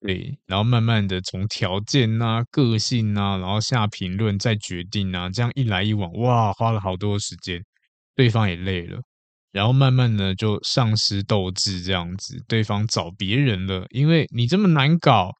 [0.00, 7.64] 对，然后慢慢的从条件啊、个性啊，然后下评论再决定啊，这样一来一往，哇，花了好多时间，
[8.14, 9.00] 对方也累了，
[9.52, 15.32] 然后慢慢的就丧失斗志，这样子，对方找别人了，因为你这么难搞，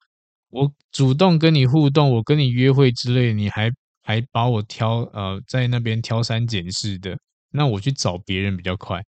[0.51, 3.71] 我主动跟你互动，我跟你约会之类，你还。
[4.03, 7.17] 还把我挑呃在那边挑三拣四的，
[7.53, 9.01] 那我去找别人比较快，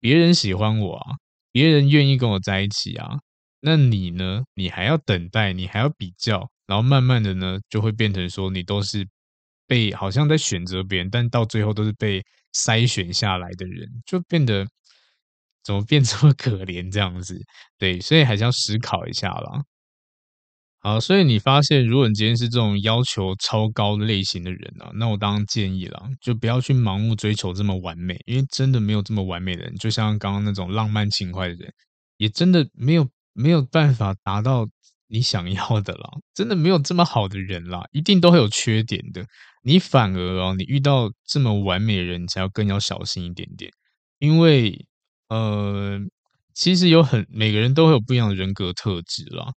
[0.00, 1.16] 别人喜欢我啊，
[1.50, 3.08] 别人愿意跟我在一起啊，
[3.60, 4.42] 那你呢？
[4.54, 9.06] 你还要等待，你还要比较，然后慢慢的呢，就会变成说你都是
[9.66, 12.22] 被好像在选择别人，但到最后都是被
[12.54, 14.66] 筛选下来的人，就变得
[15.62, 17.38] 怎么变这么可怜这样子？
[17.78, 19.62] 对，所以还是要思考一下啦。
[20.82, 29.74] 好，所以你发现，如果你今天是这种要求超高的类型的人啊，那我当然建议了，就不要去盲目追求这么完美，因为真的没有这么完美的人。
[29.76, 31.70] 就像刚刚那种浪漫情怀的人，
[32.16, 34.66] 也真的没有没有办法达到
[35.10, 39.24] 你想要的啦，真的没有这么好的人啦，一定都会有缺点的。
[39.62, 43.70] 你反而哦，你遇到这么完美的人，才要更要小心一点点，
[44.18, 44.86] 因为
[45.28, 45.98] 呃，
[46.54, 49.52] 其实有很每个人都会有不一样的人格特质啦。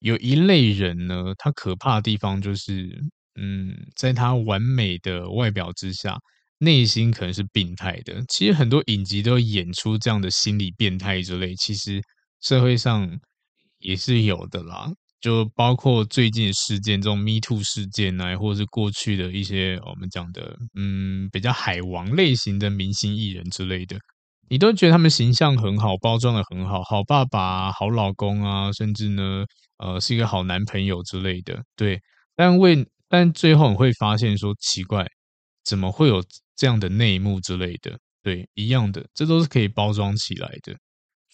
[0.00, 2.88] 有一类人呢，他可怕的地方就是，
[3.40, 6.16] 嗯，在他完美的外表之下，
[6.58, 8.22] 内心可能是病态的。
[8.28, 12.00] 其实很多影集都演出这样的心理变态之类，其实
[12.40, 13.18] 社会上
[13.78, 14.90] 也是有的啦。
[15.20, 23.96] 就包括最近事件，这种 Me Too 事件啊，或者是过去的一些我们讲的，嗯，比较海王类型的明星艺人之类的。
[24.48, 29.44] 你都觉得他们形象很好，包装的很好，好爸爸，好老公啊，甚至呢，
[29.78, 32.00] 呃，是一个好男朋友之类的，对。
[32.36, 35.04] 但为但最后你会发现说奇怪，
[35.64, 36.22] 怎么会有
[36.54, 37.98] 这样的内幕之类的？
[38.22, 40.72] 对，一样的，这都是可以包装起来的。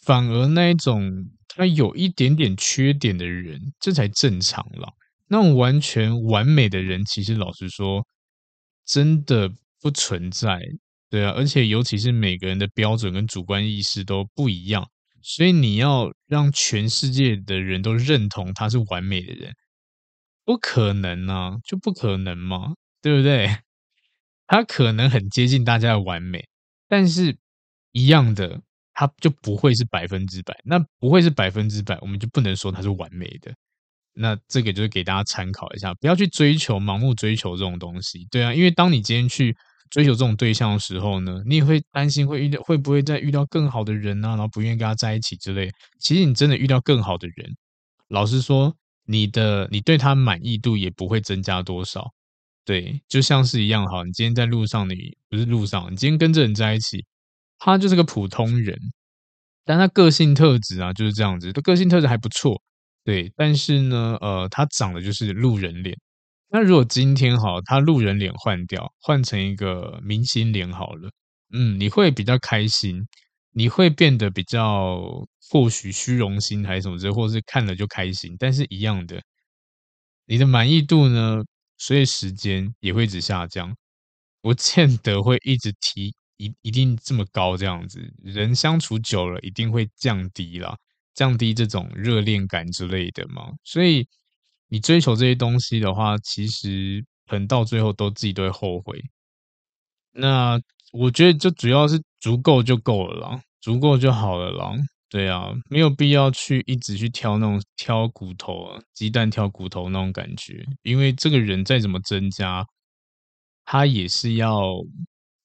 [0.05, 1.11] 反而那一种
[1.49, 4.93] 他有一点点缺点的人，这才正常了。
[5.29, 8.07] 那种完全完美的人，其实老实说，
[8.87, 10.61] 真的不存在。
[11.11, 14.89] 对啊，而且尤其是每个人的标准跟主观意识都不一样，
[15.23, 19.55] 所以你要让全世界的人都认同他是完美的人，
[20.45, 23.49] 不可能啊，就不可能嘛，对不对？
[24.47, 26.45] 他可能很接近大家的完美，
[26.89, 27.39] 但是
[27.93, 28.63] 一样的，
[28.95, 30.57] 他就不会是百分之百。
[30.65, 33.53] 那不会是百分之百，我们就不能说他是完美的。
[34.15, 38.27] 那这个就是给大家参考一下，不要去追求，盲目追求这种东西。
[38.31, 39.55] 对啊，因为当你今天去。
[39.91, 44.31] 追求这种对象的时候呢，你也会担心会遇到会不会再遇到更好的人、啊？
[44.31, 45.71] 然后不愿意跟他在一起之类。
[46.01, 47.55] 其实你真的遇到更好的人，
[48.09, 52.11] 老实说，你的你对他满意度也不会增加多少。
[52.65, 54.97] 对，就像是一样哈，你今天在路上，你
[55.29, 57.05] 不是路上，你今天跟这人在一起，
[57.59, 58.79] 他就是个普通人，
[59.65, 62.61] 但他个性特质啊就是这样子，他个性特质还不错。
[63.05, 65.97] 对，但是呢，呃，他长得就是路人脸。
[66.51, 71.11] 那如果今天哈，他路人脸换掉，换成一个明星脸好了，
[71.53, 73.07] 嗯，你会比较开心，
[73.53, 79.23] 你会变得比较或许虚荣心还是什么之类，或者是看了就开心，但是一样的，
[80.29, 81.43] 你的满意度呢，
[81.79, 83.77] 随着时间也会一直下降，
[84.43, 90.77] 不 见得会一直提一一定这么高这样子，人相处久了一定会降低啦，
[91.15, 94.07] 降低这种热恋感之类的嘛，所以。
[94.69, 99.01] 你追求这些东西的话，其实可能到最后都自己都会后悔。
[100.11, 104.75] 那我觉得就主要是足够就够了啦，足够就好了啦。
[105.09, 110.65] 对啊，没有必要去一直去挑那种挑骨头啊，鸡蛋挑骨头那种感觉。
[110.83, 112.67] 因为这个人再怎么增加，
[113.65, 114.73] 他也是要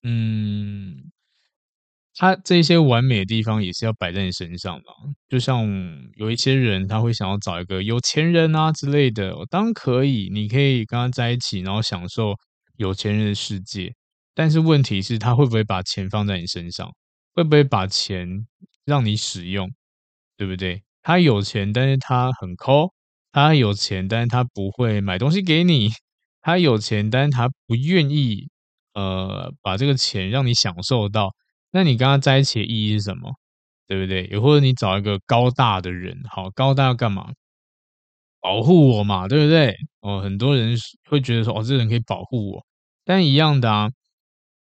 [0.04, 1.12] 嗯。
[2.16, 4.86] 他这些完美的地方也是要摆在你身上的，
[5.30, 5.66] 就像
[6.16, 12.34] 有一些人他会想要找一个有钱人啊之类的，当然可以，你可以跟他在一起，然后享受
[12.78, 13.94] 有钱人的世界。
[14.36, 16.90] 但是问题是，他会不会把钱放在你身上？
[17.34, 18.28] 会不会把钱
[18.86, 19.70] 让你使用？
[20.38, 20.84] 对不对？
[21.02, 22.88] 他有钱，但是他很抠；
[23.32, 25.90] 他有钱，但是他不会买东西给你；
[26.42, 28.50] 他有钱，但是他不愿意
[29.00, 31.34] 呃把这个钱让你享受到。
[31.72, 33.32] 那你跟他在一起的意义是什么？
[33.88, 34.26] 对不对？
[34.28, 37.32] 也或者你找一个高大的人，好，高大要干嘛？
[38.42, 39.76] 保护我嘛，对不对？
[40.02, 40.78] 哦，很多人
[41.10, 42.66] 会觉得说，哦，这个人可以保护我，
[43.06, 43.90] 但一样的啊。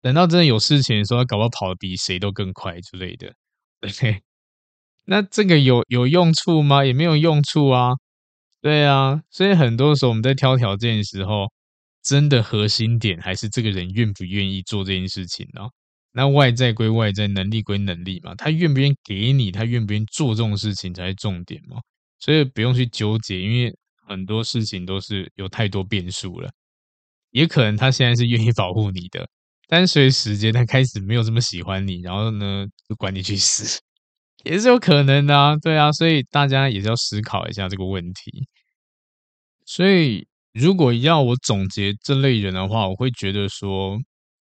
[0.01, 3.33] 等到真的有事情的时候，他搞不好跑得比谁都更快之类的，
[3.81, 4.23] 对不对。
[5.07, 6.85] 那这个有有用处吗？
[6.85, 7.93] 也没有用处啊。
[8.63, 11.51] 对啊，所以很多时候我们在挑条件的时候，
[12.09, 15.61] 真的核心点还是这个人愿不愿意做这件事情呢？
[16.13, 21.77] 那外在归外在，能力归能力嘛，他愿不愿意给你，他愿不愿意做这种事情才是重点嘛。
[22.19, 23.71] 所以不用去纠结，因为
[24.07, 26.51] 很多事情都是有太多变数了。
[27.31, 29.29] 也可能他现在是愿意保护你的，
[29.69, 33.79] 但随时间他开始没有这么喜欢你，然后呢，就管你去死。
[34.45, 38.49] 也是有可能的啊，对啊，所以大家也是要思考一下这个问题。
[39.67, 43.99] 所以，如果要我总结这类人的话，我会觉得说，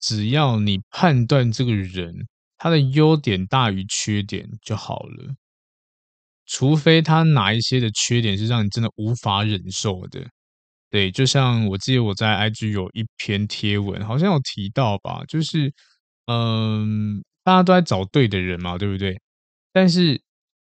[0.01, 2.15] 只要你判断这个人
[2.59, 5.35] 他的优点大于缺点就好了，
[6.47, 10.27] 除非他哪一些的缺点是让你真的无法忍受的。
[10.91, 15.73] 对，就像我记得我在 IG 有一篇贴文，好像有提到吧，就是
[16.27, 19.17] 嗯，大家都在找对的人嘛，对不对？
[19.73, 20.21] 但是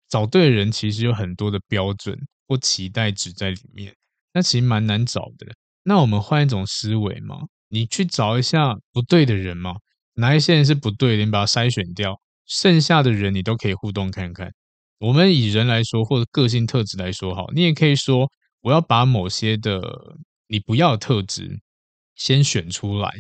[0.10, 3.96] 找对的人其实有很多的标准或期待值在里面，
[4.34, 5.48] 那其实蛮难找的。
[5.84, 7.38] 那我们换一种思维嘛，
[7.70, 9.76] 你去找一下不对的人嘛，
[10.16, 14.52] 哪一些人是不对的，你把它筛选掉，剩下的人你都可以互动看看。
[15.00, 18.30] 我们以人来说，或者个性特质来说，好，你也可以说
[18.62, 19.82] 我要把某些的
[20.48, 21.60] 你不要的特质
[22.16, 23.12] 先选出来，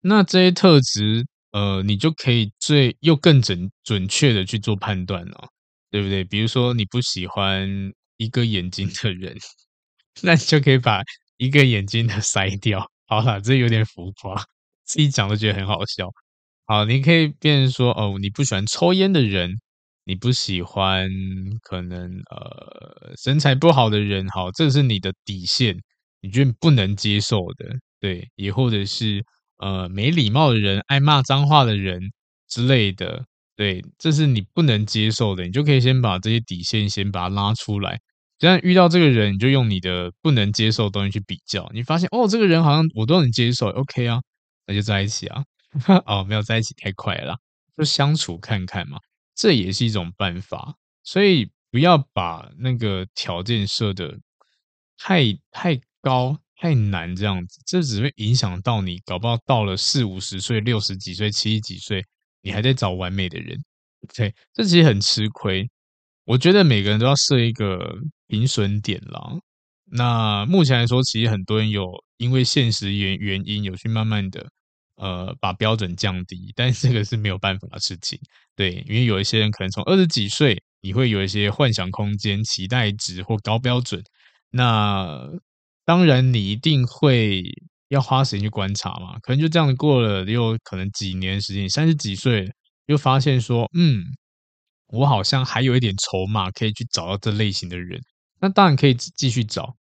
[0.00, 1.26] 那这些特质。
[1.52, 5.48] 呃，你就可以最又更准准确的去做判断了，
[5.90, 6.22] 对不对？
[6.22, 7.68] 比如说你不喜欢
[8.18, 9.36] 一个眼睛的人，
[10.22, 11.02] 那你就可以把
[11.36, 12.90] 一个眼睛的筛掉。
[13.06, 14.34] 好了，这有点浮夸，
[14.84, 16.08] 自己讲都觉得很好笑。
[16.66, 19.50] 好，你可以变成说，哦，你不喜欢抽烟的人，
[20.04, 21.08] 你不喜欢
[21.62, 25.76] 可能呃身材不好的人，好，这是你的底线，
[26.20, 27.68] 你觉得不能接受的，
[28.00, 29.24] 对，也或者是。
[29.62, 32.00] 呃，没礼貌的人、爱骂脏话的人
[32.48, 38.00] 之类的，对，这是你不能接受的，你就可以先把这些底线先把它拉出来。
[38.40, 44.20] 这样遇到这个人，你就用你的不能接受的东西去比较，你发现哦，这个人好像我都能接受，OK 啊，
[44.66, 45.44] 那就在一起啊。
[46.04, 47.38] 哦，没有在一起太快了，
[47.76, 48.98] 就相处看看嘛，
[49.36, 50.74] 这也是一种办法。
[51.04, 54.18] 所以不要把那个条件设得
[54.98, 56.36] 太太高。
[56.62, 62.04] 太难这样子，这只会影响到你，搞不好到了四五十岁、六十几岁、七十几岁，
[62.42, 63.58] 你还在找完美的人，
[64.14, 65.66] 对，这其实很吃亏。
[66.26, 67.96] 我觉得每个人都要设一个
[68.30, 69.20] 评审点啦。
[69.92, 74.46] 那目前来说，其实很多人有因为现实原原因有去慢慢的
[74.96, 78.18] 呃把标准降低，但是这个是没有办法的事情，
[78.56, 84.02] 对，因为有一些人可能从二十几岁，你会有一些幻想空间、期待值或高标准，
[84.50, 85.28] 那。
[85.86, 87.42] 当然，你一定会
[87.88, 89.18] 要花时间去观察嘛。
[89.22, 92.48] 可能就这样过了，又可能几年时间，三十几岁
[92.86, 94.04] 又发现说，嗯，
[94.88, 98.00] 我好像还有一点筹码可以去找到这类型的人。
[98.40, 99.76] 那当然可以继续找。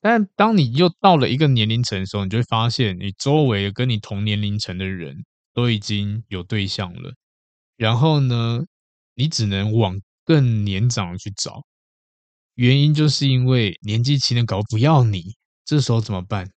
[0.00, 7.14] 但当你又到了一个年龄层的时候，你就会发现，你周围跟你同年龄层的人都已经有对象了。
[7.76, 8.64] 然后呢，
[9.14, 11.62] 你只能往更年长的去找。
[12.54, 15.34] 原因就是因为年纪轻的搞不要你。
[15.64, 16.48] 这时候怎么办？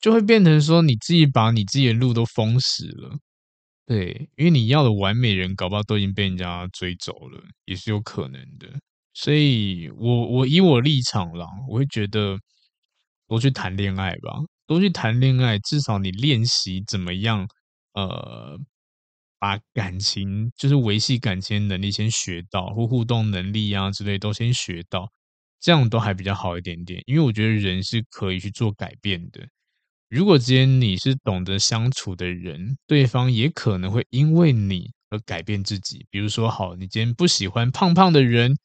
[0.00, 3.16] 就会变成说你自己把你自己的路都封死了，
[3.86, 8.68] 对，因为你要的完美人，搞不好都已经被人家追走了，也是有可能的。
[9.14, 12.38] 所以我我以我立场啦，我会觉得
[13.28, 14.32] 多去谈恋爱吧，
[14.66, 17.46] 多去谈恋爱，至少你练习怎么样，
[17.94, 18.58] 呃，
[19.38, 25.10] 把感情就是维系感情能力先学到，或互动能力啊之类都先学到。
[25.60, 29.40] 这样都还比较好一点点，因为我觉得人是可以去做改变的。
[30.08, 36.04] 如果今天你是懂得相处的人，对方也可能会因为你而改变自己。
[36.10, 38.56] 比如说，好，你今天不喜欢胖胖的人，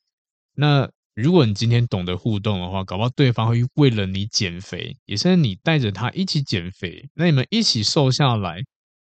[0.60, 8.62] 那如果你今天懂得互动的话，搞不好对方会为了你减肥，也是你带着他一起减肥，那你们一起瘦下来，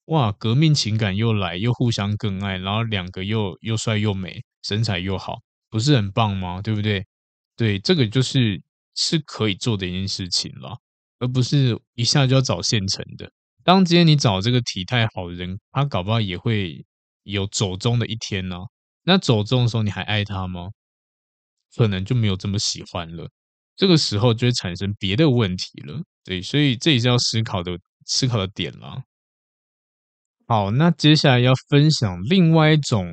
[0.05, 5.39] 哇，革命情感又来，又互相更爱，然后两个又又帅又美，身材又好，
[5.71, 6.61] 不是很棒吗？
[6.61, 7.03] 对不对？
[7.57, 8.61] 对，这个就是
[8.93, 10.77] 是可以做的一件事情了，
[11.17, 13.31] 而不是一下就要找现成的。
[13.63, 16.85] 当今天你找这个体态好的人，他搞不好也会
[17.23, 18.55] 有走中的一天呢。
[19.03, 20.69] 那走中的时候，你还爱他吗？
[21.75, 23.29] 可能就没有这么喜欢了。
[23.75, 26.01] 这个时候就会产生别的问题了。
[26.23, 29.01] 对，所以这也是要思考的思考的点了。
[30.47, 33.07] 好，那接下来要分享另外一种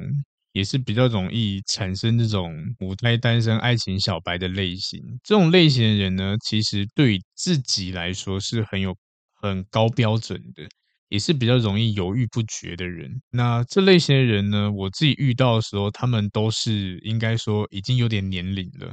[0.53, 5.01] 也是比较容易产生这种母胎单身、爱情小白的类型。
[5.23, 8.97] 这种类型的人呢，其实对自己来说是很有
[9.35, 10.67] 很高标准的，
[11.09, 13.11] 也是比较容易犹豫不决的人。
[13.31, 18.93] 那这类型的人呢，我自己遇到的时候，他们都是应该说已经有点年龄了。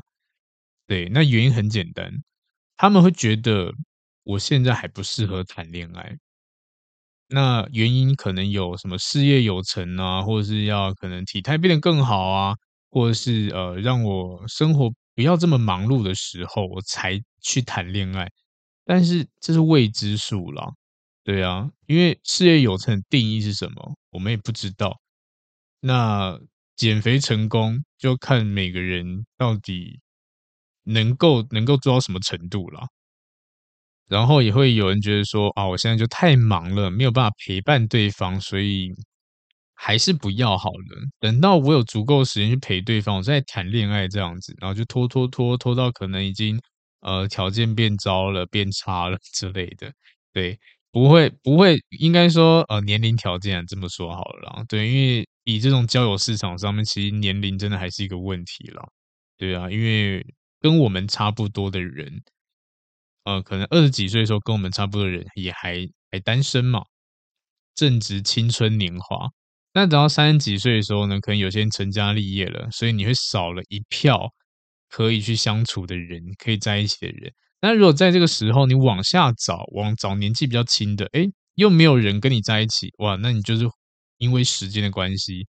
[0.88, 2.12] 对，那原因很简单，
[2.78, 3.74] 他们会觉得
[4.24, 6.18] 我现在还不适合谈恋爱。
[7.30, 12.56] 那原因可能有什么事业有成啊，或者是要可能体态变得更好啊，
[12.92, 18.30] 或者是呃让我生活不要这么忙碌的时候，我才去谈恋爱。
[18.86, 20.70] 但是这是未知数啦，
[21.26, 25.00] 对啊，因为事业有成的定义是什么，我们也不知道。
[25.82, 26.40] 那
[26.76, 30.02] 减肥成功就看每个人到底
[30.84, 32.88] 能够能够做到什么程度了。
[34.10, 38.92] 然后也会有人觉得说啊，我现在就太忙了，没有办法陪伴对方，所以
[39.74, 41.02] 还是不要好了。
[41.20, 46.60] 等到我有足够时间去陪对方，我再谈恋爱这样子，然后就拖拖拖拖到可能已经
[47.02, 49.92] 呃条件变糟了、变差了 之类的。
[50.34, 50.60] 对，
[50.94, 54.64] 不会不会，应该说呃年龄条件这么说好了啦。
[54.70, 58.88] 对，因为以这种交友市场上面，其实年龄真的还是一个问题了。
[59.36, 60.24] 对啊，因为
[60.62, 62.22] 跟我们差不多的人。
[63.26, 66.84] 呃，可能二十几岁的时候跟我们差不多的人也还还单身嘛，
[67.74, 69.30] 正值青春年华。
[69.74, 74.32] 那等到三十几岁的时候呢，可能有些人成家立业了，所以你会少了一票
[74.90, 77.34] 可以去相处的人，可以在一起的人。
[77.64, 83.66] 那如果在这个时候你往下找，往找年纪比较轻的，诶，又没有人跟你在一起，哇，那你就是
[84.18, 85.48] 因为时间的关系，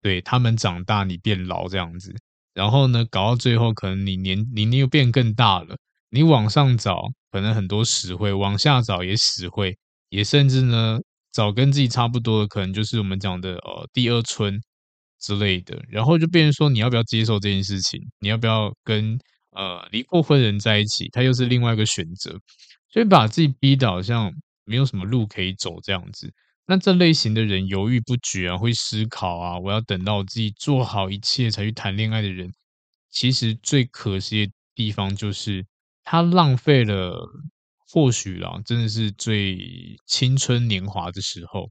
[0.00, 2.14] 对，他们长大，你变老这样子。
[2.54, 5.76] 然后呢，搞到最后，可能你年龄龄又变更大了。
[6.08, 9.76] 你往上找，可能很多实惠；往下找也实惠，
[10.08, 10.98] 也甚至呢，
[11.30, 14.58] 找跟自己差不多的，可能就是我们讲的呃第二春
[15.20, 15.78] 之类的。
[15.90, 18.00] 然后就变成说，你要不要接受这件事情？
[18.20, 19.18] 你要不要跟
[19.50, 21.08] 呃离过婚人在一起？
[21.10, 22.38] 他又是另外一个选择，
[22.88, 24.32] 所以把自己逼得好像
[24.64, 26.32] 没有什么路可以走这样子。
[26.66, 32.52] 那这类型的人犹豫不决啊，会思考啊，我要等到我自己做好一切才去谈恋爱的人，
[33.10, 35.66] 其实最可惜的地方就是。
[36.02, 37.14] 他浪费了，
[37.86, 39.56] 或许啦，真的是最
[40.06, 41.70] 青春年华的时候，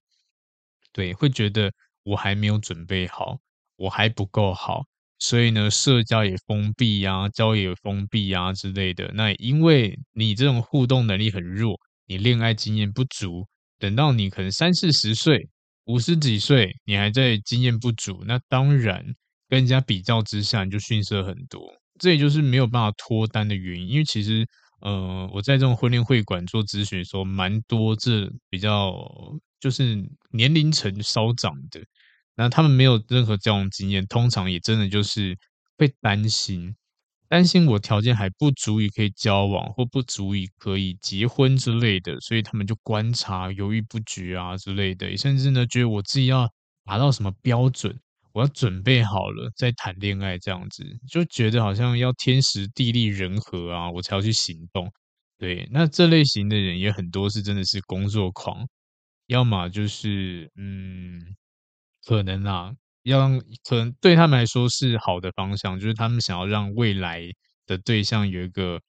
[0.94, 1.74] 对，会觉得
[2.04, 3.40] 我还没有准备好，
[3.76, 4.86] 我还不够好，
[5.20, 9.12] 所以呢，社交也封闭呀，交友也封闭呀之类的。
[9.14, 13.46] 那因为你这种互动能力很弱，你恋爱经验不足，
[13.78, 15.50] 等到你可能三四十岁、
[15.86, 19.04] 五十几岁，你还在经验不足，那当然
[19.50, 21.62] 跟人家比较之下，你就逊色很多。
[22.00, 24.48] 这也就是没有办法脱单的原因，因为其实，
[24.82, 28.94] 呃，我在这种婚恋会馆做咨询的时候，蛮多这比较
[29.60, 29.98] 就是
[30.32, 31.82] 年龄层稍长的，
[32.40, 35.38] 那他们没有任何交往经验，通常也真的就是
[35.78, 36.74] 会担心，
[37.28, 46.50] 担心我条件还不足以可以交往，或不足以可以结婚之类的，所以他们就观察、犹豫不决啊之类的，甚至呢，觉得我自己要
[46.86, 48.00] 达到什么标准。
[48.32, 54.90] 我要准备好了再谈恋爱，这样子就觉得好像要天时地利人和啊，我才要去行动。
[55.40, 58.66] 对，那这类型的人也很多，是真的是工作狂，
[59.28, 61.20] 要么就是嗯，
[62.10, 63.30] 可能啊，要
[63.64, 67.22] 可能对他们来说是好的方向，就是他们想要让未来
[67.68, 68.82] 的对象有一个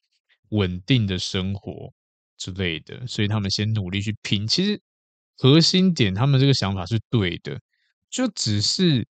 [0.52, 1.92] 稳定的生活
[2.38, 4.46] 之类的，所以他们先努力去拼。
[4.46, 4.80] 其实
[5.36, 7.60] 核心点，他们这个想法是对的，
[8.08, 9.06] 就只是。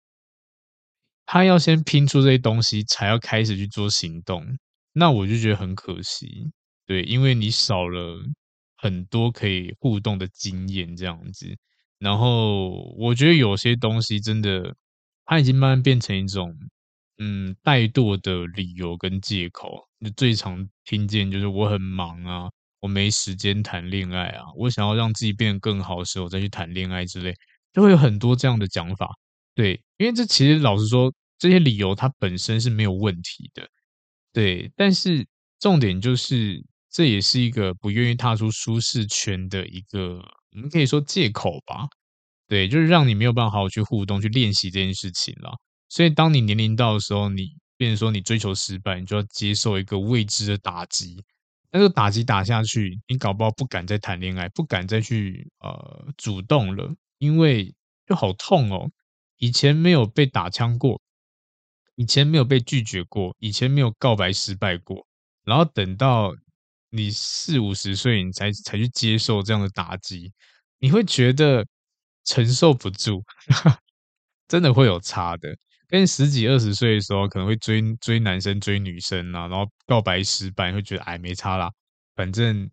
[1.24, 4.44] 他要先拼出这些东西，才要开始去做行动，
[4.92, 6.52] 那我就觉得很可惜，
[6.84, 8.22] 对，因为你少了
[8.76, 11.56] 很多可以互动的经验，这样子。
[12.04, 14.76] 然后我觉得有些东西真的，
[15.24, 16.54] 它已经慢慢变成一种，
[17.18, 19.88] 嗯，怠惰的理由跟借口。
[20.00, 22.50] 就最常听见就是我很忙啊，
[22.80, 27.34] 我没时间谈恋爱啊，我想要让自己变得更好的时候再去谈恋爱之类，
[27.72, 29.08] 就会有很多这样的讲法。
[29.54, 33.66] 对，因为这其实老实说，这些理由它本身是没有问题的，
[34.32, 34.70] 对。
[34.76, 35.26] 但是
[35.60, 40.20] 重点就是，这也是一个不愿意踏出舒适圈的一个，
[40.54, 41.86] 我们可以说借口吧。
[42.46, 45.52] 对，就是让你没有办法好好去互动、去练习这件事情了。
[45.88, 51.24] 所以当你年龄到的时候，你变成说你追求失败，你就要接受一个未知的打击。
[51.70, 57.74] 那个打击打下去，你搞不好不敢再谈恋爱，不敢再去呃主动了，因为
[58.06, 58.88] 就好痛哦。
[59.38, 61.00] 以前没有被打枪过，
[61.96, 65.04] 以前没有被拒绝过，以前没有告白失败过，
[65.44, 66.32] 然后等到
[66.96, 70.32] 你四五十岁，你才才去接受这样的打击，
[70.78, 71.66] 你会觉得
[72.24, 73.22] 承受不住，
[74.48, 75.56] 真的会有差的。
[75.88, 81.70] 跟十几二十岁的时候，可能会追追男生追女生啊，然后告白失败，会觉得哎没差啦，
[82.16, 82.70] 反正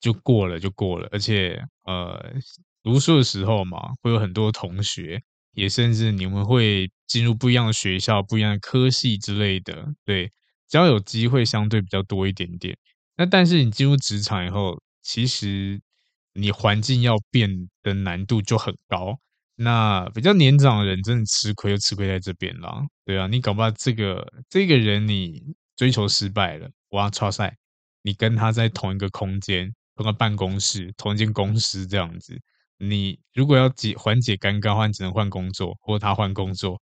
[0.00, 1.08] 就过了就过了。
[1.12, 2.34] 而且呃，
[2.82, 5.20] 读书的时候嘛，会有很多同学，
[5.52, 10.30] 也甚至你们会进入不一样的学校、不一样的科系之类的，对，
[10.68, 12.76] 交友机会相对比较多一点点。
[13.18, 15.80] 那但是你进入职场以后，其实
[16.34, 17.50] 你环境要变
[17.82, 19.18] 的难度就很高。
[19.56, 22.80] 那比较年长的人真的吃亏，就吃亏在这边了。
[23.04, 25.42] 对啊，你搞不好这个这个人你
[25.74, 27.56] 追求失败了，哇，超赛，
[28.02, 32.40] 你跟他在同一个空间、同个办公室、同一间公司这样子，
[32.78, 36.80] 你如果要解缓解尴尬，换只能换工作，或他换工作，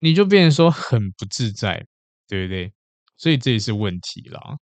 [0.00, 1.86] 你就变成说很不自在，
[2.26, 2.72] 对不对？
[3.16, 4.56] 所以这也是问题啦。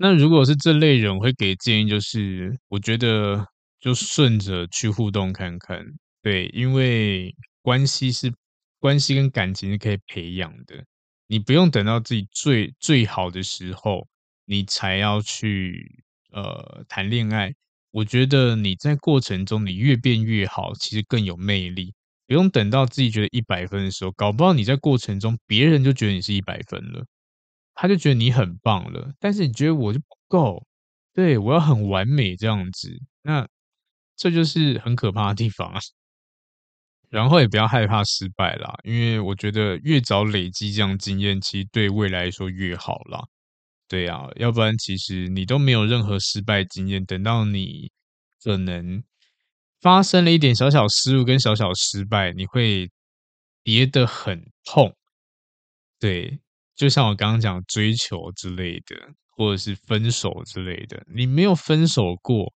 [0.00, 3.46] 那如果是这类人，我会给建议就是，我觉得。
[3.82, 5.82] 就顺着去互动看看，
[6.20, 8.30] 对，因为关系是
[8.78, 10.84] 关系跟感情是可以培养的，
[11.28, 14.06] 你不用等到自己最最好的时候，
[14.44, 17.54] 你才要去呃谈恋爱。
[17.90, 21.94] 我觉得你在过程中你越变越好，其实更有魅力。
[22.26, 27.02] 不用等到自己觉得一百分的时候，搞不好你在过程中别人就觉得你是一百分了，
[27.80, 30.66] 他就觉得你很棒了，但是你觉得我就不够，
[31.14, 33.48] 对，我要很完美这样子，那。
[34.22, 35.80] 这就是很可怕的地方啊，
[37.08, 43.24] 然后也不要害怕失败啦，因为我觉得越早累积这样经验，其实对未来说越好啦。
[43.88, 47.90] 对啊，要不然其实你都没有任何失败经验，等到你
[48.44, 49.02] 可能
[49.80, 52.90] 发生了一点小小失误跟小小失败，你会
[53.64, 54.94] 跌得很痛。
[55.98, 56.40] 对，
[56.80, 58.96] 就像我刚刚讲追求之类的，
[59.36, 62.52] 或者是分手之类的，你没有分手过，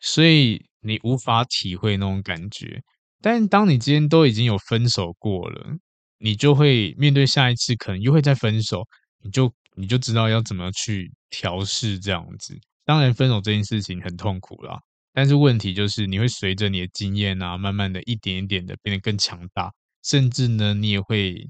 [0.00, 0.64] 所以。
[0.84, 2.82] 你无法体会那种感觉，
[3.20, 5.76] 但当你今天都已经有分手过了，
[6.18, 8.82] 你就会面对下一次可能又会再分手，
[9.22, 12.58] 你就你就知道要怎么去调试这样子。
[12.84, 14.76] 当然，分手这件事情很痛苦啦，
[15.12, 21.48] 但是问题就是你会随着你的经验啊，慢慢的一点一点的变得更强大，甚至呢，你也会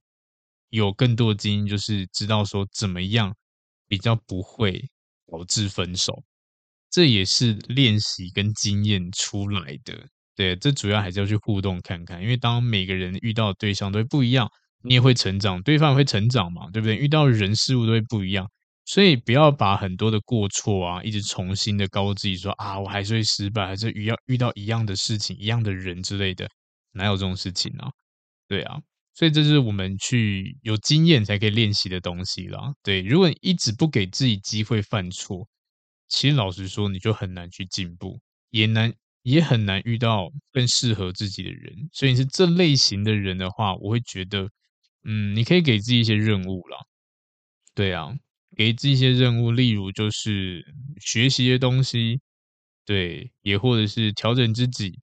[0.73, 3.35] 有更多的经验，就是知道说怎么样
[3.87, 4.83] 比较不会
[5.31, 6.23] 导致分手。
[6.91, 14.51] 这也是练习跟经验出来的，对，这主要还是要去互动看看，因为当每个人遇到的对象都不一样，
[14.83, 16.97] 你也会成长，对方也会成长嘛，对不对？
[16.97, 18.47] 遇到人事物都会不一样，
[18.85, 26.49] 所以不要把很多的过错啊，一直重新的告诉自己说啊，我还是会失败，还是遇要遇到一样的事情、一样的人之类的，
[26.93, 27.91] 哪有这种事情啊？
[28.49, 28.79] 对啊，
[29.15, 32.73] 所以这是我们去有经验才可以练习的东西啦。
[32.83, 35.49] 对，如果你一直不给自己机会犯错。
[36.09, 38.93] 其实老实说，你就很难去进步，也难
[39.23, 41.89] 也很难遇到更适合自己的人。
[41.91, 44.47] 所以你是这类型的人的话，我会觉得，
[45.05, 46.77] 嗯，你可以给自己一些任务啦。
[47.75, 48.13] 对啊，
[48.55, 50.63] 给自己一些任务，例如就是
[51.01, 52.21] 学习的东西，
[52.85, 54.99] 对，也或者是调整自己，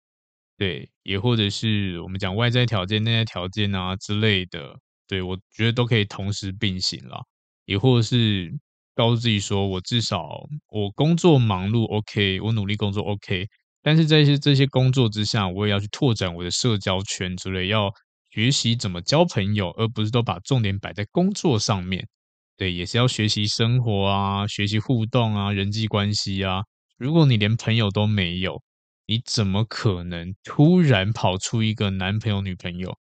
[0.57, 4.75] 对，也或者是我们讲外在条件、内在条件啊之类的，
[5.07, 7.21] 对，我觉得都可以同时并行啦，
[7.67, 8.53] 也或者是。
[8.97, 10.27] 告诉自己说，我至少
[10.69, 13.47] 我工作忙碌，OK，我努力工作，OK，
[13.83, 17.93] 但是在一些这些工作之下，我也要去拓展我的社交圈之类，要
[18.31, 22.09] 学习怎么交朋友，而不是都把重点摆在工作上面。
[22.57, 26.63] 对，也是要学习生活啊，学习互动啊，人际关系啊。
[26.97, 28.63] 如果你连朋友都没有，
[29.07, 32.97] 你怎么可能突然跑出一个男朋友女朋友？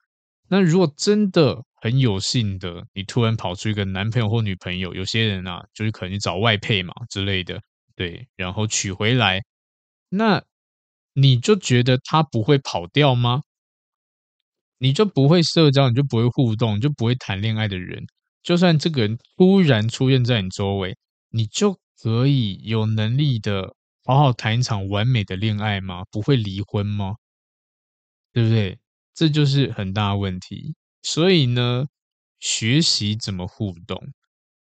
[0.50, 7.60] 那如果真的很有幸的，你突然跑出一个男朋友或女朋友，有些人啊，就是可能找外配嘛之类的，
[7.96, 9.42] 对，然后娶回来，
[10.10, 10.44] 那
[11.14, 13.42] 你就觉得他不会跑掉吗？
[14.80, 18.06] 你就不会社交，你就不会互动，你就不会谈恋爱的人，
[18.44, 20.96] 就算这个人突然出现在你周围，
[21.30, 23.74] 你就可以有能力的
[24.06, 26.04] 好好谈一场完美的恋爱吗？
[26.12, 27.16] 不会离婚吗？
[28.34, 28.80] 对不对？
[29.14, 31.86] 这就是很大问题，所以呢，
[32.40, 34.02] 学习怎么互动，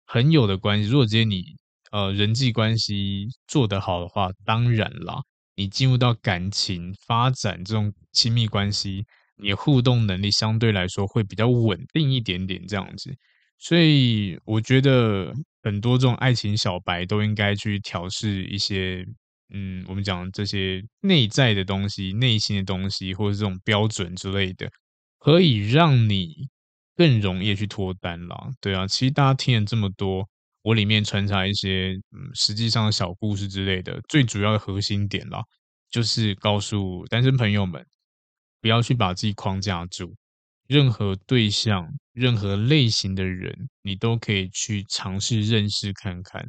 [0.06, 0.90] 很有的关系。
[0.90, 1.44] 如果今天你
[1.92, 5.22] 呃人际关系做得好的话，当然啦，
[5.56, 9.06] 你进入到感情发展这种亲密关系，
[9.38, 13.16] 你互动能力相对来说会比较稳定一点点这样子。
[13.60, 15.32] 所以我觉得
[15.64, 19.04] 很多这种爱情小白都应该去调试一些。
[19.56, 24.68] 嗯，我们讲这些内在的东西、内心的东西，或者这种标准之类的，
[25.20, 26.48] 可以让你
[26.96, 28.50] 更容易去脱单啦。
[28.60, 30.28] 对啊，其实大家听了这么多，
[30.64, 35.44] 我里面穿插一些嗯，实际上的小故事之类的，最主要的核心点啦，
[35.92, 37.86] 就是告诉单身朋友们，
[38.60, 40.16] 不要去把自己框架住。
[40.68, 46.48] 任何对象、任何类型的人，你都可以去尝试认识看看。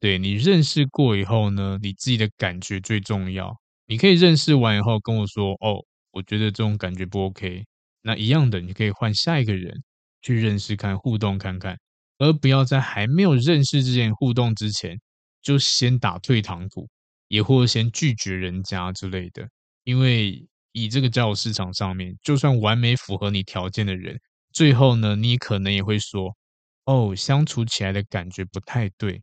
[0.00, 3.58] 对，你认识过以后呢，你自己的感觉最重要。
[3.86, 7.64] 你可以认识完以后跟我说：“哦，我觉得这种感觉不 OK。”
[8.02, 9.82] 那一样的，你可以换下一个人
[10.22, 11.78] 去认识看、互动看看，
[12.18, 15.00] 而不要在还没有认识之前互动之前，
[15.42, 16.88] 就先打退堂鼓，
[17.28, 19.48] 也或者先拒绝人家之类的。
[19.84, 20.46] 因为
[20.76, 24.20] 以这个交友市场上面，就算完美符合你条件的人，
[24.52, 26.36] 最后呢，你可能也会说
[26.84, 29.22] ：“哦，相处起来的感觉不太对。”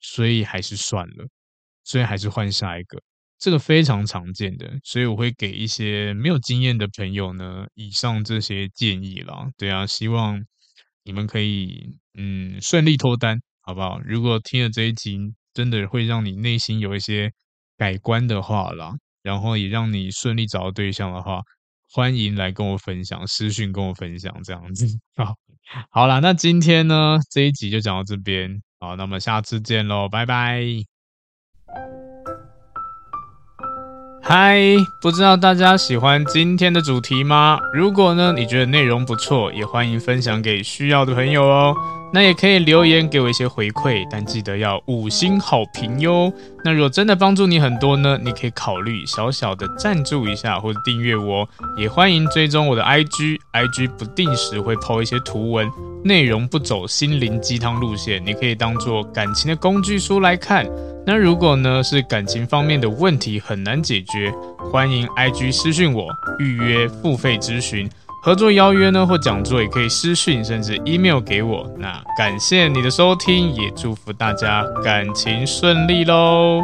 [0.00, 1.28] 所以还是算了，
[1.84, 3.02] 所以还是换下一个，
[3.38, 9.50] 这个非常常见的，所以我会给一些没有经验的朋友呢，以上这些建议啦。
[9.58, 10.42] 对啊，希望
[11.04, 14.00] 你们可以嗯顺利脱单，好不好？
[14.00, 15.18] 如果听了这一集
[15.52, 17.32] 真的会让你内心有一些
[17.76, 18.94] 改观的话啦，
[19.28, 21.42] 然后也让你顺利找到对象的话，
[21.92, 24.86] 欢迎来跟我分享，私讯跟我分享这样子。
[25.16, 25.34] 好，
[25.90, 28.58] 好啦，那今天呢这一集就讲到这边。
[28.80, 30.62] 好，那么下次见喽，拜拜。
[34.22, 34.58] 嗨，
[35.02, 37.60] 不知道大家喜欢今天的主题吗？
[37.74, 41.76] 如果呢，你觉得内容不错，也欢迎分享给需要的朋友哦。
[42.12, 46.32] 那也可以留言给我一些回馈，但记得要五星好评哟。
[46.64, 51.46] 那如果真的帮助你很多呢，你可以考虑小小的赞助一下或者订阅我，
[51.76, 55.70] 也欢迎追踪我的 IG，IG 不定时会抛一些图文，
[56.02, 60.66] 内容不走心灵鸡汤路线，你可以当做感情的工具书来看。
[61.06, 64.32] 那如果呢是感情方面的问题很难解决，
[64.70, 67.88] 欢迎 IG 私讯我预约付费咨询。
[68.20, 71.70] 合作邀约呢，或讲座也可以私讯，甚至 email 给我。
[71.78, 76.62] 那感谢你的收听，也祝福大家感情顺利喽。